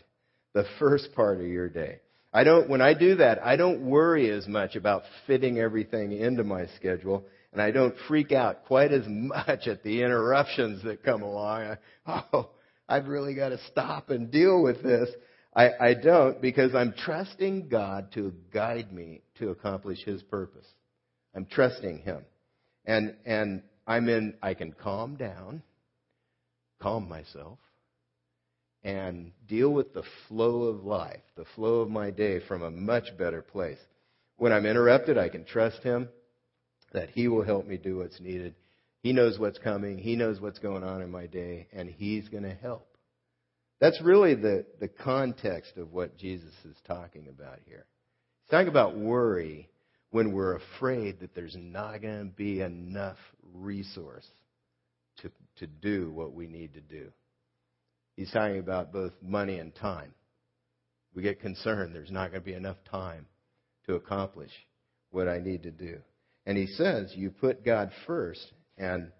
the 0.54 0.64
first 0.78 1.14
part 1.14 1.40
of 1.40 1.46
your 1.46 1.68
day. 1.68 2.00
I 2.32 2.44
don't, 2.44 2.68
when 2.68 2.80
I 2.80 2.94
do 2.94 3.16
that, 3.16 3.44
I 3.44 3.56
don't 3.56 3.88
worry 3.88 4.30
as 4.30 4.46
much 4.46 4.76
about 4.76 5.02
fitting 5.26 5.58
everything 5.58 6.12
into 6.12 6.44
my 6.44 6.66
schedule, 6.76 7.24
and 7.52 7.62
I 7.62 7.70
don't 7.70 7.94
freak 8.06 8.32
out 8.32 8.66
quite 8.66 8.92
as 8.92 9.04
much 9.06 9.66
at 9.66 9.82
the 9.82 10.02
interruptions 10.02 10.82
that 10.84 11.02
come 11.02 11.22
along. 11.22 11.76
I, 12.06 12.22
oh, 12.32 12.50
I've 12.88 13.08
really 13.08 13.34
got 13.34 13.50
to 13.50 13.58
stop 13.70 14.10
and 14.10 14.30
deal 14.30 14.62
with 14.62 14.82
this. 14.82 15.08
I, 15.54 15.70
I 15.80 15.94
don't 15.94 16.40
because 16.40 16.74
I'm 16.74 16.92
trusting 16.92 17.68
God 17.68 18.12
to 18.14 18.32
guide 18.52 18.92
me 18.92 19.22
to 19.38 19.50
accomplish 19.50 20.04
His 20.04 20.22
purpose. 20.22 20.66
I'm 21.34 21.46
trusting 21.46 21.98
Him. 22.00 22.24
And, 22.84 23.16
and 23.24 23.62
I'm 23.86 24.08
in, 24.08 24.34
I 24.42 24.54
can 24.54 24.72
calm 24.72 25.16
down, 25.16 25.62
calm 26.80 27.08
myself, 27.08 27.58
and 28.84 29.32
deal 29.46 29.70
with 29.70 29.92
the 29.94 30.04
flow 30.28 30.64
of 30.64 30.84
life, 30.84 31.20
the 31.36 31.44
flow 31.54 31.80
of 31.80 31.90
my 31.90 32.10
day 32.10 32.40
from 32.46 32.62
a 32.62 32.70
much 32.70 33.16
better 33.18 33.42
place. 33.42 33.78
When 34.36 34.52
I'm 34.52 34.66
interrupted, 34.66 35.18
I 35.18 35.28
can 35.28 35.44
trust 35.44 35.82
Him 35.82 36.08
that 36.92 37.10
He 37.10 37.28
will 37.28 37.44
help 37.44 37.66
me 37.66 37.76
do 37.76 37.98
what's 37.98 38.20
needed. 38.20 38.54
He 39.02 39.12
knows 39.12 39.38
what's 39.38 39.58
coming. 39.58 39.98
He 39.98 40.16
knows 40.16 40.40
what's 40.40 40.58
going 40.58 40.82
on 40.82 41.02
in 41.02 41.10
my 41.10 41.26
day, 41.26 41.68
and 41.72 41.88
He's 41.88 42.28
going 42.28 42.44
to 42.44 42.54
help. 42.54 42.88
That's 43.80 44.00
really 44.02 44.34
the, 44.34 44.66
the 44.80 44.88
context 44.88 45.76
of 45.76 45.92
what 45.92 46.18
Jesus 46.18 46.52
is 46.64 46.76
talking 46.86 47.28
about 47.28 47.60
here. 47.64 47.86
He's 48.44 48.50
talking 48.50 48.68
about 48.68 48.96
worry 48.96 49.68
when 50.10 50.32
we're 50.32 50.56
afraid 50.56 51.20
that 51.20 51.34
there's 51.34 51.56
not 51.56 52.02
going 52.02 52.28
to 52.28 52.34
be 52.34 52.60
enough 52.60 53.18
resource 53.54 54.26
to, 55.18 55.30
to 55.56 55.66
do 55.66 56.10
what 56.10 56.32
we 56.32 56.46
need 56.46 56.74
to 56.74 56.80
do. 56.80 57.08
He's 58.16 58.32
talking 58.32 58.58
about 58.58 58.92
both 58.92 59.12
money 59.22 59.58
and 59.58 59.74
time. 59.74 60.12
We 61.14 61.22
get 61.22 61.40
concerned 61.40 61.94
there's 61.94 62.10
not 62.10 62.30
going 62.30 62.42
to 62.42 62.46
be 62.46 62.54
enough 62.54 62.78
time 62.90 63.26
to 63.86 63.94
accomplish 63.94 64.50
what 65.10 65.28
I 65.28 65.38
need 65.38 65.62
to 65.62 65.70
do. 65.70 65.98
And 66.48 66.56
he 66.56 66.66
says, 66.66 67.12
you 67.14 67.30
put 67.30 67.62
God 67.62 67.90
first, 68.06 68.40
and 68.78 69.12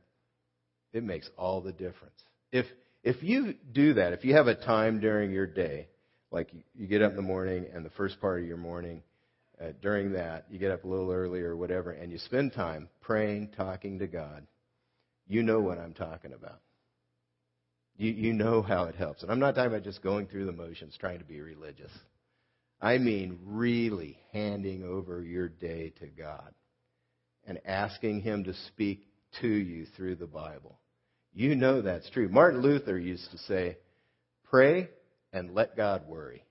it 0.94 1.04
makes 1.04 1.28
all 1.36 1.60
the 1.60 1.72
difference. 1.72 2.18
If 2.52 2.64
if 3.04 3.22
you 3.22 3.54
do 3.70 3.92
that, 3.94 4.14
if 4.14 4.24
you 4.24 4.34
have 4.34 4.46
a 4.46 4.54
time 4.54 4.98
during 4.98 5.30
your 5.30 5.46
day, 5.46 5.88
like 6.30 6.48
you 6.74 6.86
get 6.86 7.02
up 7.02 7.10
in 7.10 7.16
the 7.16 7.22
morning 7.22 7.66
and 7.74 7.84
the 7.84 7.90
first 7.90 8.18
part 8.18 8.40
of 8.40 8.48
your 8.48 8.56
morning, 8.56 9.02
uh, 9.60 9.72
during 9.82 10.12
that, 10.12 10.46
you 10.48 10.58
get 10.58 10.70
up 10.70 10.84
a 10.84 10.88
little 10.88 11.12
early 11.12 11.42
or 11.42 11.54
whatever, 11.54 11.90
and 11.90 12.10
you 12.10 12.16
spend 12.16 12.54
time 12.54 12.88
praying, 13.02 13.50
talking 13.54 13.98
to 13.98 14.06
God, 14.06 14.46
you 15.26 15.42
know 15.42 15.60
what 15.60 15.76
I'm 15.76 15.92
talking 15.92 16.32
about. 16.32 16.62
You, 17.98 18.10
you 18.10 18.32
know 18.32 18.62
how 18.62 18.84
it 18.84 18.94
helps. 18.94 19.22
And 19.22 19.30
I'm 19.30 19.38
not 19.38 19.54
talking 19.54 19.70
about 19.70 19.84
just 19.84 20.02
going 20.02 20.28
through 20.28 20.46
the 20.46 20.52
motions, 20.52 20.96
trying 20.98 21.18
to 21.18 21.26
be 21.26 21.42
religious. 21.42 21.92
I 22.80 22.96
mean 22.96 23.38
really 23.44 24.16
handing 24.32 24.82
over 24.82 25.22
your 25.22 25.50
day 25.50 25.92
to 26.00 26.06
God 26.06 26.54
and 27.48 27.58
asking 27.64 28.20
Him 28.20 28.44
to 28.44 28.54
speak 28.68 29.04
to 29.40 29.48
you 29.48 29.86
through 29.96 30.16
the 30.16 30.26
Bible. 30.26 30.78
You 31.34 31.56
know 31.56 31.82
that's 31.82 32.08
true. 32.10 32.28
Martin 32.28 32.62
Luther 32.62 32.98
used 32.98 33.30
to 33.32 33.38
say, 33.38 33.78
pray 34.50 34.88
and 35.32 35.54
let 35.54 35.76
God 35.76 36.06
worry. 36.06 36.44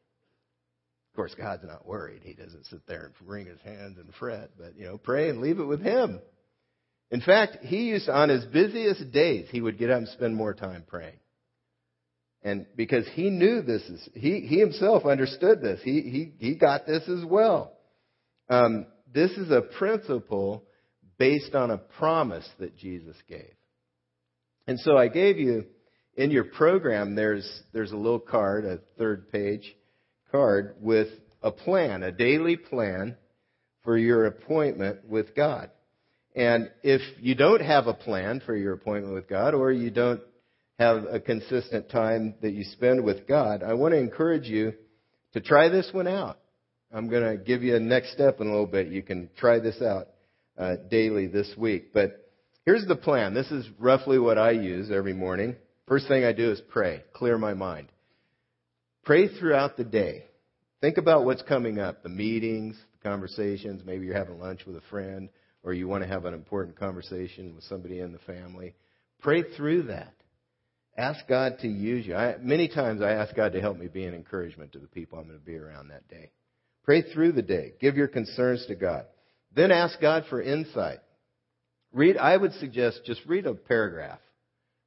Of 1.12 1.16
course, 1.16 1.36
God's 1.36 1.64
not 1.64 1.88
worried. 1.88 2.22
He 2.24 2.34
doesn't 2.34 2.66
sit 2.66 2.86
there 2.88 3.06
and 3.06 3.28
wring 3.28 3.48
his 3.48 3.62
hands 3.62 3.98
and 3.98 4.14
fret, 4.20 4.52
but, 4.58 4.78
you 4.78 4.86
know, 4.86 4.98
pray 4.98 5.30
and 5.30 5.42
leave 5.42 5.60
it 5.60 5.66
with 5.66 5.82
Him. 5.82 6.20
In 7.10 7.22
fact, 7.22 7.64
he 7.64 7.86
used, 7.86 8.06
to, 8.08 8.14
on 8.14 8.30
his 8.30 8.46
busiest 8.46 9.12
days, 9.12 9.48
he 9.50 9.62
would 9.62 9.78
get 9.78 9.90
up 9.90 10.00
and 10.00 10.08
spend 10.10 10.36
more 10.36 10.54
time 10.54 10.84
praying. 10.86 11.20
And 12.44 12.66
because 12.76 13.08
he 13.14 13.30
knew 13.30 13.62
this 13.62 13.82
is, 13.84 14.10
he, 14.14 14.42
he 14.42 14.60
himself 14.60 15.06
understood 15.06 15.62
this. 15.62 15.80
He, 15.84 16.02
he, 16.02 16.34
he 16.38 16.56
got 16.56 16.86
this 16.86 17.08
as 17.10 17.26
well. 17.26 17.74
Um, 18.50 18.86
this 19.12 19.32
is 19.32 19.50
a 19.52 19.62
principle 19.62 20.67
based 21.18 21.56
on 21.56 21.72
a 21.72 21.78
promise 21.78 22.48
that 22.60 22.78
Jesus 22.78 23.16
gave. 23.28 23.54
And 24.68 24.80
so 24.80 24.98
I 24.98 25.08
gave 25.08 25.38
you 25.38 25.66
in 26.16 26.32
your 26.32 26.44
program, 26.46 27.16
there's, 27.16 27.48
there's 27.74 27.92
a 27.92 27.98
little 27.98 28.20
card, 28.20 28.66
a 28.66 28.80
third 28.98 29.32
page 29.32 29.76
card 30.32 30.76
with 30.82 31.08
a 31.42 31.52
plan, 31.52 32.04
a 32.04 32.12
daily 32.12 32.58
plan 32.58 33.16
for 33.84 33.98
your 33.98 34.26
appointment 34.26 35.08
with 35.08 35.36
God. 35.36 35.70
And 36.36 36.70
if 36.84 37.02
you 37.20 37.36
don't 37.36 37.62
have 37.62 37.88
a 37.88 37.94
plan 37.94 38.42
for 38.46 38.56
your 38.56 38.74
appointment 38.74 39.14
with 39.14 39.30
God 39.30 39.54
or 39.54 39.72
you 39.72 39.90
don't 39.90 40.22
have 40.78 41.06
a 41.10 41.20
consistent 41.20 41.90
time 41.90 42.36
that 42.42 42.52
you 42.52 42.64
spend 42.64 43.04
with 43.04 43.28
God, 43.28 43.64
I 43.64 43.74
want 43.74 43.94
to 43.94 44.00
encourage 44.00 44.46
you 44.46 44.74
to 45.34 45.42
try 45.42 45.70
this 45.70 45.90
one 45.92 46.08
out. 46.08 46.38
I'm 46.92 47.10
going 47.10 47.24
to 47.24 47.44
give 47.44 47.64
you 47.64 47.76
a 47.76 47.80
next 47.80 48.14
step 48.14 48.40
in 48.40 48.48
a 48.48 48.50
little 48.52 48.68
bit. 48.68 48.88
You 48.88 49.02
can 49.02 49.30
try 49.38 49.60
this 49.60 49.82
out 49.82 50.08
uh, 50.58 50.76
daily 50.90 51.28
this 51.28 51.54
week. 51.58 51.94
But 51.94 52.30
here's 52.66 52.86
the 52.86 52.96
plan. 52.96 53.34
This 53.34 53.52
is 53.52 53.68
roughly 53.80 54.20
what 54.20 54.38
I 54.38 54.52
use 54.52 54.92
every 54.92 55.14
morning. 55.14 55.56
First 55.88 56.08
thing 56.08 56.26
I 56.26 56.34
do 56.34 56.52
is 56.52 56.62
pray, 56.70 57.04
clear 57.14 57.38
my 57.38 57.54
mind. 57.54 57.88
Pray 59.04 59.28
throughout 59.28 59.78
the 59.78 59.86
day. 59.86 60.26
Think 60.82 60.98
about 60.98 61.26
what's 61.26 61.42
coming 61.44 61.80
up 61.80 62.04
the 62.04 62.10
meetings, 62.10 62.78
the 62.94 63.10
conversations. 63.10 63.82
Maybe 63.86 64.06
you're 64.06 64.18
having 64.18 64.40
lunch 64.40 64.66
with 64.66 64.76
a 64.76 64.82
friend 64.90 65.30
or 65.64 65.74
you 65.74 65.88
want 65.88 66.04
to 66.04 66.10
have 66.10 66.26
an 66.26 66.34
important 66.34 66.78
conversation 66.78 67.56
with 67.56 67.64
somebody 67.64 68.00
in 68.00 68.12
the 68.12 68.20
family. 68.20 68.76
Pray 69.22 69.44
through 69.56 69.84
that. 69.84 70.14
Ask 70.98 71.28
God 71.28 71.60
to 71.60 71.68
use 71.68 72.06
you. 72.06 72.16
I, 72.16 72.38
many 72.42 72.68
times 72.68 73.02
I 73.02 73.12
ask 73.12 73.36
God 73.36 73.54
to 73.54 73.62
help 73.62 73.78
me 73.78 73.88
be 73.88 74.06
an 74.06 74.14
encouragement 74.14 74.74
to 74.74 74.80
the 74.80 74.88
people 74.88 75.20
I'm 75.20 75.28
going 75.28 75.40
to 75.40 75.46
be 75.46 75.56
around 75.56 75.90
that 75.90 76.08
day. 76.08 76.32
Pray 76.84 77.02
through 77.14 77.34
the 77.34 77.42
day. 77.42 77.74
Give 77.80 77.96
your 77.96 78.08
concerns 78.08 78.66
to 78.68 78.76
God. 78.76 79.06
Then 79.56 79.72
ask 79.72 80.00
God 80.00 80.26
for 80.30 80.42
insight. 80.42 81.00
Read, 81.94 82.18
I 82.18 82.36
would 82.38 82.54
suggest 82.54 83.02
just 83.06 83.22
read 83.26 83.46
a 83.46 83.54
paragraph. 83.54 84.20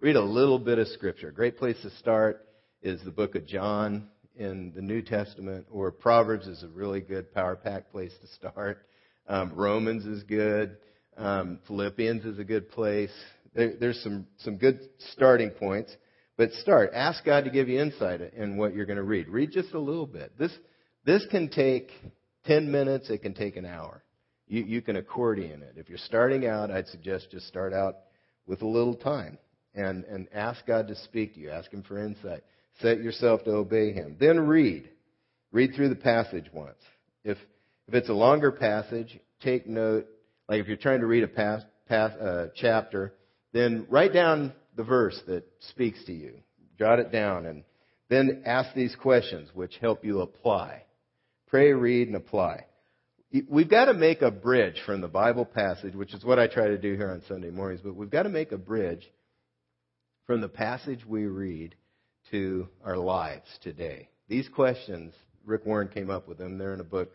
Read 0.00 0.16
a 0.16 0.24
little 0.24 0.58
bit 0.58 0.78
of 0.78 0.86
scripture. 0.88 1.28
A 1.28 1.32
great 1.32 1.58
place 1.58 1.76
to 1.82 1.90
start 1.96 2.46
is 2.82 3.02
the 3.04 3.10
book 3.10 3.34
of 3.34 3.46
John 3.46 4.08
in 4.36 4.72
the 4.74 4.80
New 4.80 5.02
Testament, 5.02 5.66
or 5.70 5.90
Proverbs 5.90 6.46
is 6.46 6.62
a 6.62 6.68
really 6.68 7.00
good 7.00 7.34
power 7.34 7.56
pack 7.56 7.90
place 7.90 8.12
to 8.20 8.26
start. 8.28 8.86
Um, 9.28 9.52
Romans 9.54 10.06
is 10.06 10.22
good. 10.22 10.76
Um, 11.16 11.58
Philippians 11.66 12.24
is 12.24 12.38
a 12.38 12.44
good 12.44 12.70
place. 12.70 13.12
There, 13.54 13.74
there's 13.78 14.00
some, 14.02 14.26
some 14.38 14.56
good 14.56 14.80
starting 15.12 15.50
points. 15.50 15.94
But 16.36 16.52
start. 16.52 16.92
Ask 16.94 17.22
God 17.24 17.44
to 17.44 17.50
give 17.50 17.68
you 17.68 17.78
insight 17.78 18.22
in 18.34 18.56
what 18.56 18.74
you're 18.74 18.86
going 18.86 18.96
to 18.96 19.02
read. 19.02 19.28
Read 19.28 19.50
just 19.52 19.74
a 19.74 19.78
little 19.78 20.06
bit. 20.06 20.32
This, 20.38 20.52
this 21.04 21.22
can 21.30 21.50
take 21.50 21.90
10 22.46 22.72
minutes. 22.72 23.10
It 23.10 23.20
can 23.20 23.34
take 23.34 23.56
an 23.56 23.66
hour. 23.66 24.02
You, 24.50 24.64
you 24.64 24.82
can 24.82 24.96
accordion 24.96 25.62
it. 25.62 25.74
If 25.76 25.88
you're 25.88 25.98
starting 25.98 26.44
out, 26.44 26.72
I'd 26.72 26.88
suggest 26.88 27.30
just 27.30 27.46
start 27.46 27.72
out 27.72 27.98
with 28.48 28.62
a 28.62 28.66
little 28.66 28.96
time 28.96 29.38
and, 29.76 30.04
and 30.04 30.26
ask 30.34 30.66
God 30.66 30.88
to 30.88 30.96
speak 30.96 31.34
to 31.34 31.40
you. 31.40 31.50
Ask 31.50 31.70
Him 31.72 31.84
for 31.84 32.04
insight. 32.04 32.42
Set 32.80 33.00
yourself 33.00 33.44
to 33.44 33.52
obey 33.52 33.92
Him. 33.92 34.16
Then 34.18 34.40
read. 34.40 34.90
Read 35.52 35.74
through 35.76 35.90
the 35.90 35.94
passage 35.94 36.46
once. 36.52 36.80
If, 37.22 37.38
if 37.86 37.94
it's 37.94 38.08
a 38.08 38.12
longer 38.12 38.50
passage, 38.50 39.20
take 39.40 39.68
note. 39.68 40.06
Like 40.48 40.60
if 40.60 40.66
you're 40.66 40.76
trying 40.76 41.00
to 41.00 41.06
read 41.06 41.22
a 41.22 41.28
pass, 41.28 41.62
pass, 41.88 42.10
uh, 42.14 42.48
chapter, 42.56 43.14
then 43.52 43.86
write 43.88 44.12
down 44.12 44.52
the 44.74 44.82
verse 44.82 45.20
that 45.28 45.44
speaks 45.60 46.04
to 46.06 46.12
you. 46.12 46.34
Jot 46.76 46.98
it 46.98 47.12
down 47.12 47.46
and 47.46 47.62
then 48.08 48.42
ask 48.46 48.74
these 48.74 48.96
questions 48.96 49.48
which 49.54 49.76
help 49.80 50.04
you 50.04 50.22
apply. 50.22 50.82
Pray, 51.46 51.72
read, 51.72 52.08
and 52.08 52.16
apply. 52.16 52.64
We've 53.48 53.68
got 53.70 53.84
to 53.84 53.94
make 53.94 54.22
a 54.22 54.30
bridge 54.32 54.80
from 54.84 55.00
the 55.00 55.08
Bible 55.08 55.44
passage, 55.44 55.94
which 55.94 56.14
is 56.14 56.24
what 56.24 56.40
I 56.40 56.48
try 56.48 56.66
to 56.66 56.78
do 56.78 56.96
here 56.96 57.12
on 57.12 57.22
Sunday 57.28 57.50
mornings, 57.50 57.80
but 57.82 57.94
we've 57.94 58.10
got 58.10 58.24
to 58.24 58.28
make 58.28 58.50
a 58.50 58.58
bridge 58.58 59.08
from 60.26 60.40
the 60.40 60.48
passage 60.48 61.06
we 61.06 61.26
read 61.26 61.76
to 62.32 62.68
our 62.84 62.96
lives 62.96 63.46
today. 63.62 64.08
These 64.28 64.48
questions, 64.48 65.14
Rick 65.44 65.64
Warren 65.64 65.88
came 65.88 66.10
up 66.10 66.26
with 66.26 66.38
them. 66.38 66.58
They're 66.58 66.74
in 66.74 66.80
a 66.80 66.84
book 66.84 67.12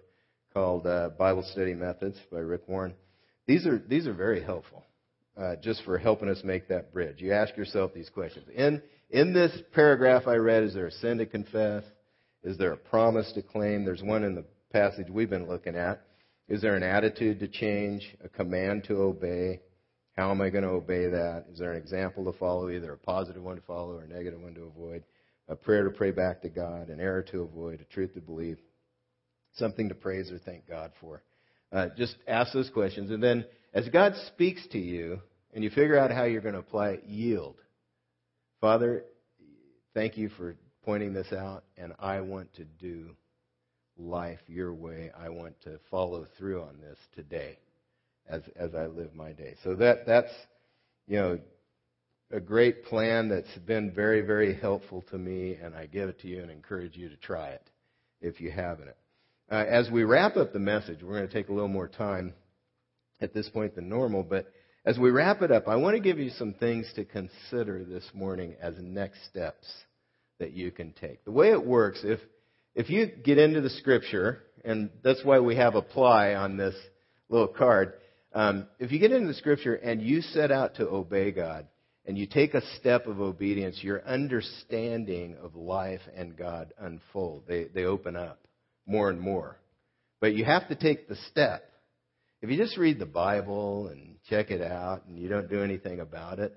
called 0.53 0.87
uh, 0.87 1.09
Bible 1.17 1.43
Study 1.51 1.73
Methods 1.73 2.17
by 2.31 2.39
Rick 2.39 2.61
Warren. 2.67 2.93
These 3.45 3.67
are, 3.67 3.77
these 3.77 4.07
are 4.07 4.13
very 4.13 4.41
helpful, 4.41 4.85
uh, 5.37 5.57
just 5.61 5.83
for 5.83 5.97
helping 5.97 6.29
us 6.29 6.41
make 6.45 6.69
that 6.69 6.93
bridge. 6.93 7.19
You 7.19 7.33
ask 7.33 7.57
yourself 7.57 7.93
these 7.93 8.09
questions. 8.09 8.45
In, 8.55 8.81
in 9.09 9.33
this 9.33 9.51
paragraph 9.73 10.27
I 10.27 10.35
read, 10.35 10.63
is 10.63 10.73
there 10.73 10.87
a 10.87 10.91
sin 10.91 11.17
to 11.17 11.25
confess? 11.25 11.83
Is 12.41 12.57
there 12.57 12.71
a 12.71 12.77
promise 12.77 13.29
to 13.33 13.41
claim? 13.41 13.83
There's 13.83 14.01
one 14.01 14.23
in 14.23 14.33
the 14.33 14.45
passage 14.71 15.07
we've 15.09 15.29
been 15.29 15.47
looking 15.47 15.75
at. 15.75 16.04
Is 16.47 16.61
there 16.61 16.75
an 16.75 16.83
attitude 16.83 17.39
to 17.39 17.47
change, 17.47 18.15
a 18.23 18.29
command 18.29 18.83
to 18.85 19.01
obey? 19.01 19.61
How 20.15 20.31
am 20.31 20.41
I 20.41 20.49
going 20.49 20.63
to 20.63 20.69
obey 20.69 21.07
that? 21.07 21.45
Is 21.51 21.59
there 21.59 21.71
an 21.71 21.77
example 21.77 22.31
to 22.31 22.37
follow, 22.37 22.69
either 22.69 22.93
a 22.93 22.97
positive 22.97 23.41
one 23.41 23.55
to 23.55 23.61
follow 23.63 23.95
or 23.95 24.03
a 24.03 24.07
negative 24.07 24.39
one 24.39 24.53
to 24.53 24.63
avoid? 24.63 25.03
A 25.47 25.55
prayer 25.55 25.83
to 25.83 25.89
pray 25.89 26.11
back 26.11 26.41
to 26.41 26.49
God, 26.49 26.89
an 26.89 26.99
error 26.99 27.23
to 27.31 27.41
avoid, 27.41 27.81
a 27.81 27.83
truth 27.85 28.13
to 28.13 28.21
believe, 28.21 28.57
something 29.55 29.89
to 29.89 29.95
praise 29.95 30.31
or 30.31 30.39
thank 30.39 30.67
God 30.67 30.91
for. 31.01 31.23
Uh, 31.71 31.87
just 31.97 32.15
ask 32.27 32.53
those 32.53 32.69
questions. 32.69 33.11
And 33.11 33.21
then 33.21 33.45
as 33.73 33.89
God 33.89 34.13
speaks 34.27 34.65
to 34.67 34.79
you 34.79 35.19
and 35.53 35.63
you 35.63 35.69
figure 35.69 35.97
out 35.97 36.11
how 36.11 36.23
you're 36.23 36.41
going 36.41 36.53
to 36.53 36.59
apply 36.59 36.91
it, 36.91 37.03
yield. 37.05 37.57
Father, 38.61 39.03
thank 39.93 40.17
you 40.17 40.29
for 40.29 40.55
pointing 40.83 41.13
this 41.13 41.33
out, 41.33 41.63
and 41.77 41.93
I 41.99 42.21
want 42.21 42.53
to 42.55 42.63
do 42.63 43.15
life 43.97 44.39
your 44.47 44.73
way. 44.73 45.11
I 45.17 45.29
want 45.29 45.59
to 45.63 45.79
follow 45.89 46.27
through 46.37 46.61
on 46.61 46.79
this 46.81 46.97
today 47.15 47.57
as 48.29 48.41
as 48.55 48.73
I 48.75 48.87
live 48.87 49.13
my 49.13 49.31
day. 49.31 49.55
So 49.63 49.75
that 49.75 50.05
that's 50.05 50.31
you 51.07 51.17
know 51.17 51.39
a 52.31 52.39
great 52.39 52.85
plan 52.85 53.29
that's 53.29 53.57
been 53.65 53.91
very 53.91 54.21
very 54.21 54.55
helpful 54.55 55.03
to 55.11 55.17
me, 55.17 55.55
and 55.61 55.75
I 55.75 55.85
give 55.85 56.09
it 56.09 56.19
to 56.21 56.27
you 56.27 56.41
and 56.41 56.51
encourage 56.51 56.95
you 56.95 57.09
to 57.09 57.17
try 57.17 57.49
it 57.49 57.69
if 58.21 58.41
you 58.41 58.51
haven't. 58.51 58.95
Uh, 59.51 59.63
as 59.67 59.89
we 59.91 60.03
wrap 60.03 60.37
up 60.37 60.53
the 60.53 60.59
message, 60.59 61.03
we're 61.03 61.17
going 61.17 61.27
to 61.27 61.33
take 61.33 61.49
a 61.49 61.53
little 61.53 61.67
more 61.67 61.87
time 61.87 62.33
at 63.21 63.33
this 63.33 63.47
point 63.49 63.75
than 63.75 63.87
normal, 63.87 64.23
but 64.23 64.51
as 64.85 64.99
we 64.99 65.09
wrap 65.09 65.41
it 65.41 65.51
up, 65.51 65.67
I 65.67 65.75
want 65.75 65.95
to 65.95 66.01
give 66.01 66.19
you 66.19 66.29
some 66.31 66.53
things 66.53 66.91
to 66.95 67.05
consider 67.05 67.83
this 67.83 68.03
morning 68.13 68.55
as 68.59 68.75
next 68.79 69.25
steps 69.25 69.65
that 70.39 70.53
you 70.53 70.71
can 70.71 70.91
take. 70.93 71.23
The 71.25 71.31
way 71.31 71.51
it 71.51 71.65
works, 71.65 72.01
if 72.03 72.19
if 72.75 72.89
you 72.89 73.07
get 73.07 73.37
into 73.37 73.61
the 73.61 73.69
scripture, 73.69 74.43
and 74.63 74.89
that's 75.03 75.23
why 75.23 75.39
we 75.39 75.55
have 75.55 75.75
apply 75.75 76.35
on 76.35 76.57
this 76.57 76.75
little 77.29 77.47
card, 77.47 77.93
um, 78.33 78.67
if 78.79 78.91
you 78.91 78.99
get 78.99 79.11
into 79.11 79.27
the 79.27 79.33
scripture 79.33 79.75
and 79.75 80.01
you 80.01 80.21
set 80.21 80.51
out 80.51 80.75
to 80.75 80.87
obey 80.87 81.31
God, 81.31 81.67
and 82.07 82.17
you 82.17 82.27
take 82.27 82.53
a 82.53 82.61
step 82.77 83.07
of 83.07 83.19
obedience, 83.19 83.79
your 83.81 84.05
understanding 84.05 85.35
of 85.41 85.55
life 85.55 86.01
and 86.15 86.37
God 86.37 86.73
unfold. 86.79 87.43
They, 87.47 87.65
they 87.65 87.85
open 87.85 88.15
up 88.15 88.39
more 88.85 89.09
and 89.09 89.19
more. 89.19 89.57
But 90.19 90.35
you 90.35 90.45
have 90.45 90.67
to 90.67 90.75
take 90.75 91.07
the 91.07 91.15
step. 91.31 91.67
If 92.41 92.49
you 92.51 92.57
just 92.57 92.77
read 92.77 92.99
the 92.99 93.07
Bible 93.07 93.87
and 93.87 94.17
check 94.29 94.51
it 94.51 94.61
out 94.61 95.05
and 95.07 95.17
you 95.17 95.29
don't 95.29 95.49
do 95.49 95.63
anything 95.63 95.99
about 95.99 96.39
it, 96.39 96.55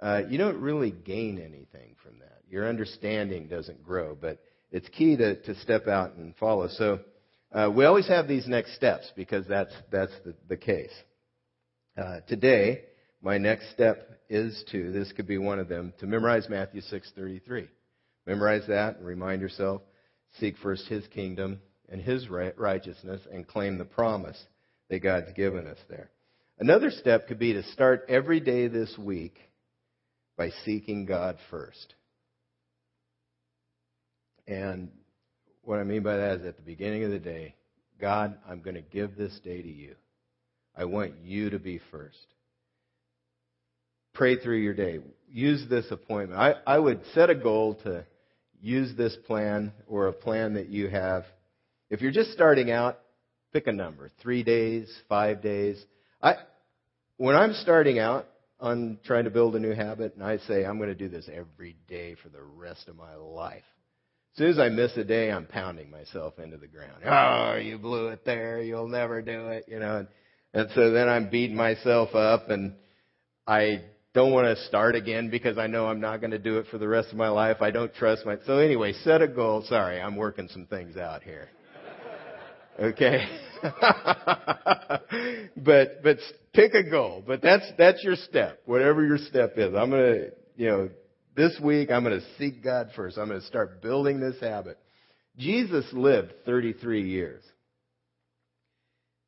uh, 0.00 0.22
you 0.28 0.38
don't 0.38 0.60
really 0.60 0.90
gain 0.90 1.38
anything 1.38 1.96
from 2.02 2.20
that. 2.20 2.38
Your 2.48 2.66
understanding 2.66 3.48
doesn't 3.48 3.84
grow, 3.84 4.16
but 4.18 4.40
it's 4.70 4.88
key 4.90 5.16
to, 5.16 5.40
to 5.42 5.54
step 5.56 5.88
out 5.88 6.14
and 6.14 6.34
follow. 6.36 6.68
So 6.68 7.00
uh, 7.52 7.70
we 7.74 7.84
always 7.84 8.08
have 8.08 8.28
these 8.28 8.46
next 8.46 8.74
steps 8.76 9.10
because 9.16 9.46
that's 9.46 9.72
that's 9.90 10.12
the, 10.24 10.34
the 10.48 10.56
case. 10.56 10.92
Uh, 11.96 12.20
today, 12.28 12.82
my 13.20 13.38
next 13.38 13.70
step 13.72 14.08
is 14.28 14.64
to 14.70 14.92
this 14.92 15.12
could 15.12 15.26
be 15.26 15.38
one 15.38 15.58
of 15.58 15.68
them 15.68 15.92
to 15.98 16.06
memorize 16.06 16.48
Matthew 16.48 16.80
six 16.82 17.10
thirty 17.16 17.40
three. 17.40 17.68
Memorize 18.26 18.66
that 18.68 18.96
and 18.96 19.06
remind 19.06 19.42
yourself. 19.42 19.82
Seek 20.38 20.56
first 20.58 20.86
His 20.86 21.06
kingdom 21.08 21.60
and 21.88 22.00
His 22.00 22.28
righteousness 22.28 23.20
and 23.32 23.46
claim 23.46 23.78
the 23.78 23.84
promise 23.84 24.40
that 24.88 25.00
God's 25.00 25.32
given 25.32 25.66
us 25.66 25.78
there. 25.88 26.10
Another 26.58 26.90
step 26.90 27.26
could 27.26 27.38
be 27.38 27.54
to 27.54 27.62
start 27.64 28.04
every 28.08 28.38
day 28.38 28.68
this 28.68 28.96
week 28.98 29.38
by 30.36 30.50
seeking 30.64 31.06
God 31.06 31.38
first. 31.50 31.94
And 34.50 34.88
what 35.62 35.78
I 35.78 35.84
mean 35.84 36.02
by 36.02 36.16
that 36.16 36.40
is 36.40 36.46
at 36.46 36.56
the 36.56 36.62
beginning 36.62 37.04
of 37.04 37.12
the 37.12 37.20
day, 37.20 37.54
God, 38.00 38.36
I'm 38.48 38.60
going 38.60 38.74
to 38.74 38.82
give 38.82 39.16
this 39.16 39.38
day 39.44 39.62
to 39.62 39.68
you. 39.68 39.94
I 40.76 40.86
want 40.86 41.12
you 41.22 41.50
to 41.50 41.58
be 41.60 41.80
first. 41.92 42.16
Pray 44.12 44.36
through 44.36 44.58
your 44.58 44.74
day. 44.74 44.98
Use 45.30 45.64
this 45.70 45.86
appointment. 45.92 46.40
I, 46.40 46.54
I 46.66 46.78
would 46.78 47.00
set 47.14 47.30
a 47.30 47.34
goal 47.34 47.76
to 47.84 48.04
use 48.60 48.96
this 48.96 49.16
plan 49.28 49.72
or 49.86 50.08
a 50.08 50.12
plan 50.12 50.54
that 50.54 50.68
you 50.68 50.88
have. 50.88 51.24
If 51.88 52.00
you're 52.00 52.10
just 52.10 52.32
starting 52.32 52.72
out, 52.72 52.98
pick 53.52 53.68
a 53.68 53.72
number. 53.72 54.10
Three 54.20 54.42
days, 54.42 54.92
five 55.08 55.42
days. 55.42 55.80
I, 56.20 56.34
when 57.18 57.36
I'm 57.36 57.52
starting 57.52 58.00
out, 58.00 58.26
on 58.58 58.98
trying 59.04 59.24
to 59.24 59.30
build 59.30 59.56
a 59.56 59.58
new 59.58 59.74
habit, 59.74 60.14
and 60.14 60.22
I 60.22 60.36
say 60.38 60.66
I'm 60.66 60.76
going 60.76 60.90
to 60.90 60.94
do 60.94 61.08
this 61.08 61.28
every 61.32 61.76
day 61.88 62.14
for 62.22 62.28
the 62.28 62.42
rest 62.42 62.88
of 62.88 62.96
my 62.96 63.14
life. 63.14 63.64
As 64.32 64.38
soon 64.38 64.50
as 64.50 64.58
I 64.58 64.68
miss 64.68 64.96
a 64.96 65.04
day, 65.04 65.30
I'm 65.30 65.46
pounding 65.46 65.90
myself 65.90 66.38
into 66.38 66.56
the 66.56 66.68
ground. 66.68 67.02
Oh, 67.04 67.56
you 67.56 67.78
blew 67.78 68.08
it 68.08 68.24
there. 68.24 68.62
You'll 68.62 68.88
never 68.88 69.22
do 69.22 69.48
it. 69.48 69.64
You 69.66 69.80
know, 69.80 69.98
and, 69.98 70.08
and 70.54 70.68
so 70.74 70.92
then 70.92 71.08
I'm 71.08 71.30
beating 71.30 71.56
myself 71.56 72.14
up, 72.14 72.48
and 72.48 72.74
I 73.46 73.82
don't 74.14 74.32
want 74.32 74.56
to 74.56 74.64
start 74.64 74.94
again 74.94 75.30
because 75.30 75.58
I 75.58 75.66
know 75.66 75.86
I'm 75.86 76.00
not 76.00 76.20
going 76.20 76.30
to 76.30 76.38
do 76.38 76.58
it 76.58 76.66
for 76.70 76.78
the 76.78 76.86
rest 76.86 77.10
of 77.10 77.16
my 77.16 77.28
life. 77.28 77.58
I 77.60 77.70
don't 77.70 77.92
trust 77.94 78.24
my. 78.24 78.36
So 78.46 78.58
anyway, 78.58 78.92
set 79.04 79.20
a 79.20 79.28
goal. 79.28 79.64
Sorry, 79.68 80.00
I'm 80.00 80.16
working 80.16 80.48
some 80.48 80.66
things 80.66 80.96
out 80.96 81.22
here. 81.22 81.48
Okay. 82.78 83.26
but 85.56 86.02
but 86.02 86.18
pick 86.54 86.74
a 86.74 86.88
goal. 86.88 87.22
But 87.26 87.42
that's 87.42 87.64
that's 87.76 88.02
your 88.02 88.16
step. 88.16 88.60
Whatever 88.64 89.04
your 89.04 89.18
step 89.18 89.54
is. 89.56 89.74
I'm 89.74 89.90
going 89.90 90.02
to, 90.02 90.30
you 90.56 90.68
know, 90.68 90.88
this 91.36 91.58
week 91.62 91.90
I'm 91.90 92.04
going 92.04 92.18
to 92.18 92.26
seek 92.38 92.62
God 92.62 92.90
first. 92.94 93.18
I'm 93.18 93.28
going 93.28 93.40
to 93.40 93.46
start 93.46 93.82
building 93.82 94.20
this 94.20 94.40
habit. 94.40 94.78
Jesus 95.36 95.86
lived 95.92 96.32
33 96.44 97.08
years. 97.08 97.42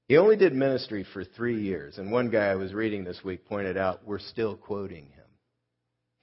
He 0.08 0.18
only 0.18 0.36
did 0.36 0.52
ministry 0.52 1.06
for 1.12 1.24
three 1.24 1.62
years. 1.62 1.98
And 1.98 2.12
one 2.12 2.30
guy 2.30 2.46
I 2.46 2.56
was 2.56 2.74
reading 2.74 3.04
this 3.04 3.20
week 3.24 3.46
pointed 3.46 3.76
out 3.76 4.06
we're 4.06 4.18
still 4.18 4.56
quoting 4.56 5.06
him. 5.06 5.24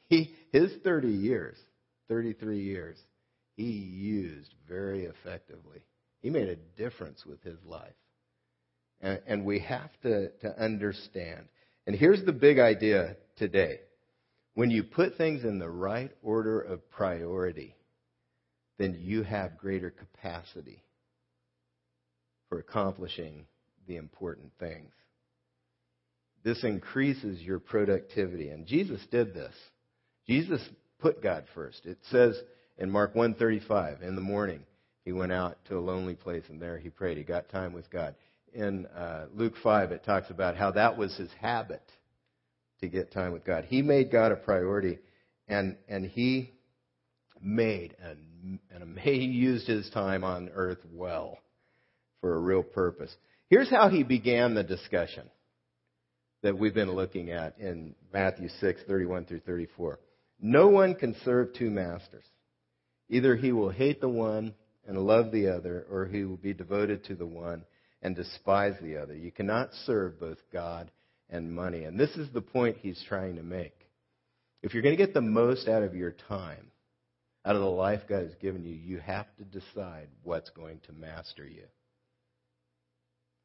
He, 0.08 0.36
his 0.52 0.72
30 0.84 1.08
years, 1.08 1.58
33 2.08 2.62
years, 2.62 2.98
he 3.56 3.64
used 3.64 4.54
very 4.68 5.06
effectively. 5.06 5.82
He 6.22 6.30
made 6.30 6.50
a 6.50 6.56
difference 6.82 7.26
with 7.26 7.42
his 7.44 7.58
life. 7.66 7.94
And, 9.02 9.22
and 9.28 9.46
we 9.46 9.60
have 9.60 9.92
to, 10.04 10.30
to 10.42 10.62
understand. 10.62 11.48
And 11.88 11.96
here's 11.96 12.24
the 12.24 12.34
big 12.34 12.60
idea 12.60 13.16
today. 13.38 13.80
When 14.60 14.72
you 14.72 14.84
put 14.84 15.16
things 15.16 15.46
in 15.46 15.58
the 15.58 15.70
right 15.70 16.12
order 16.22 16.60
of 16.60 16.92
priority, 16.92 17.78
then 18.78 18.98
you 19.00 19.24
have 19.24 19.58
greater 19.58 19.90
capacity 19.90 20.84
for 22.50 22.60
accomplishing 22.60 23.46
the 23.88 23.96
important 23.96 24.52
things. 24.60 24.92
This 26.44 26.62
increases 26.66 27.40
your 27.40 27.60
productivity. 27.60 28.50
And 28.50 28.66
Jesus 28.66 29.00
did 29.10 29.34
this. 29.34 29.54
Jesus 30.28 30.62
put 31.00 31.24
God 31.24 31.46
first. 31.56 31.86
It 31.86 32.00
says 32.12 32.38
in 32.78 32.92
Mark 32.92 33.16
135, 33.16 34.02
in 34.02 34.16
the 34.16 34.22
morning, 34.22 34.66
he 35.06 35.14
went 35.14 35.32
out 35.32 35.58
to 35.70 35.78
a 35.78 35.80
lonely 35.80 36.16
place 36.16 36.44
and 36.50 36.62
there 36.62 36.78
he 36.78 36.90
prayed. 36.90 37.16
He 37.16 37.24
got 37.24 37.48
time 37.48 37.72
with 37.72 37.90
God. 37.90 38.14
In 38.54 38.88
uh, 38.88 39.28
Luke 39.34 39.56
5, 39.64 39.94
it 39.94 40.04
talks 40.04 40.30
about 40.30 40.58
how 40.58 40.72
that 40.72 40.98
was 40.98 41.16
his 41.16 41.32
habit 41.40 41.90
to 42.82 42.88
get 42.88 43.12
time 43.12 43.34
with 43.34 43.46
God. 43.46 43.66
He 43.66 43.82
made 43.82 44.12
God 44.12 44.32
a 44.32 44.36
priority 44.36 45.00
and, 45.48 45.78
and 45.88 46.06
he 46.06 46.52
made 47.42 47.96
and, 48.02 48.60
and 48.72 49.00
he 49.00 49.14
used 49.14 49.68
his 49.68 49.90
time 49.92 50.24
on 50.24 50.50
earth 50.54 50.80
well 50.92 51.40
for 52.22 52.36
a 52.36 52.40
real 52.40 52.64
purpose. 52.64 53.14
Here's 53.50 53.70
how 53.70 53.90
he 53.90 54.04
began 54.04 54.54
the 54.54 54.64
discussion 54.64 55.30
that 56.42 56.58
we've 56.58 56.74
been 56.74 56.92
looking 56.92 57.32
at 57.32 57.58
in 57.58 57.96
Matthew 58.14 58.50
6, 58.60 58.82
31 58.88 59.26
through 59.26 59.42
34. 59.42 60.00
No 60.42 60.68
one 60.68 60.96
can 60.96 61.16
serve 61.26 61.54
two 61.54 61.70
masters. 61.70 62.24
Either 63.10 63.36
he 63.36 63.52
will 63.52 63.70
hate 63.70 64.00
the 64.00 64.10
one 64.10 64.54
and 64.88 64.98
love 64.98 65.32
the 65.32 65.48
other, 65.48 65.86
or 65.92 66.06
he 66.06 66.24
will 66.24 66.38
be 66.38 66.54
devoted 66.54 67.04
to 67.06 67.16
the 67.16 67.26
one 67.26 67.64
and 68.02 68.16
despise 68.16 68.76
the 68.82 68.98
other. 68.98 69.16
You 69.16 69.32
cannot 69.32 69.74
serve 69.86 70.20
both 70.20 70.38
God 70.54 70.90
and 71.30 71.54
money. 71.54 71.84
And 71.84 72.00
this 72.00 72.12
is 72.12 72.30
the 72.34 72.42
point 72.42 72.78
he's 72.78 73.04
trying 73.08 73.36
to 73.36 73.44
make. 73.44 73.76
If 74.62 74.74
you're 74.74 74.84
going 74.84 74.98
to 74.98 75.04
get 75.04 75.14
the 75.14 75.22
most 75.22 75.68
out 75.68 75.84
of 75.84 75.96
your 75.96 76.12
time, 76.28 76.72
out 77.46 77.56
of 77.56 77.62
the 77.62 77.68
life 77.68 78.02
God 78.10 78.24
has 78.24 78.36
given 78.36 78.66
you, 78.66 78.76
you 78.76 79.00
have 79.00 79.28
to 79.38 79.44
decide 79.46 80.08
what's 80.24 80.50
going 80.50 80.80
to 80.88 80.94
master 80.94 81.48
you. 81.48 81.64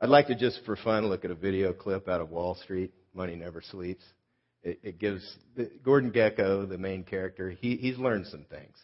I'd 0.00 0.08
like 0.08 0.26
to 0.26 0.34
just 0.34 0.60
for 0.66 0.76
fun 0.76 1.06
look 1.06 1.24
at 1.24 1.30
a 1.30 1.36
video 1.36 1.72
clip 1.72 2.08
out 2.08 2.20
of 2.20 2.30
Wall 2.30 2.56
Street. 2.56 2.92
Money 3.14 3.36
never 3.36 3.62
sleeps. 3.62 4.02
It, 4.62 4.80
it 4.82 4.98
gives 4.98 5.22
Gordon 5.84 6.10
Gekko, 6.10 6.68
the 6.68 6.78
main 6.78 7.04
character, 7.04 7.50
he, 7.50 7.76
he's 7.76 7.98
learned 7.98 8.26
some 8.26 8.44
things. 8.50 8.76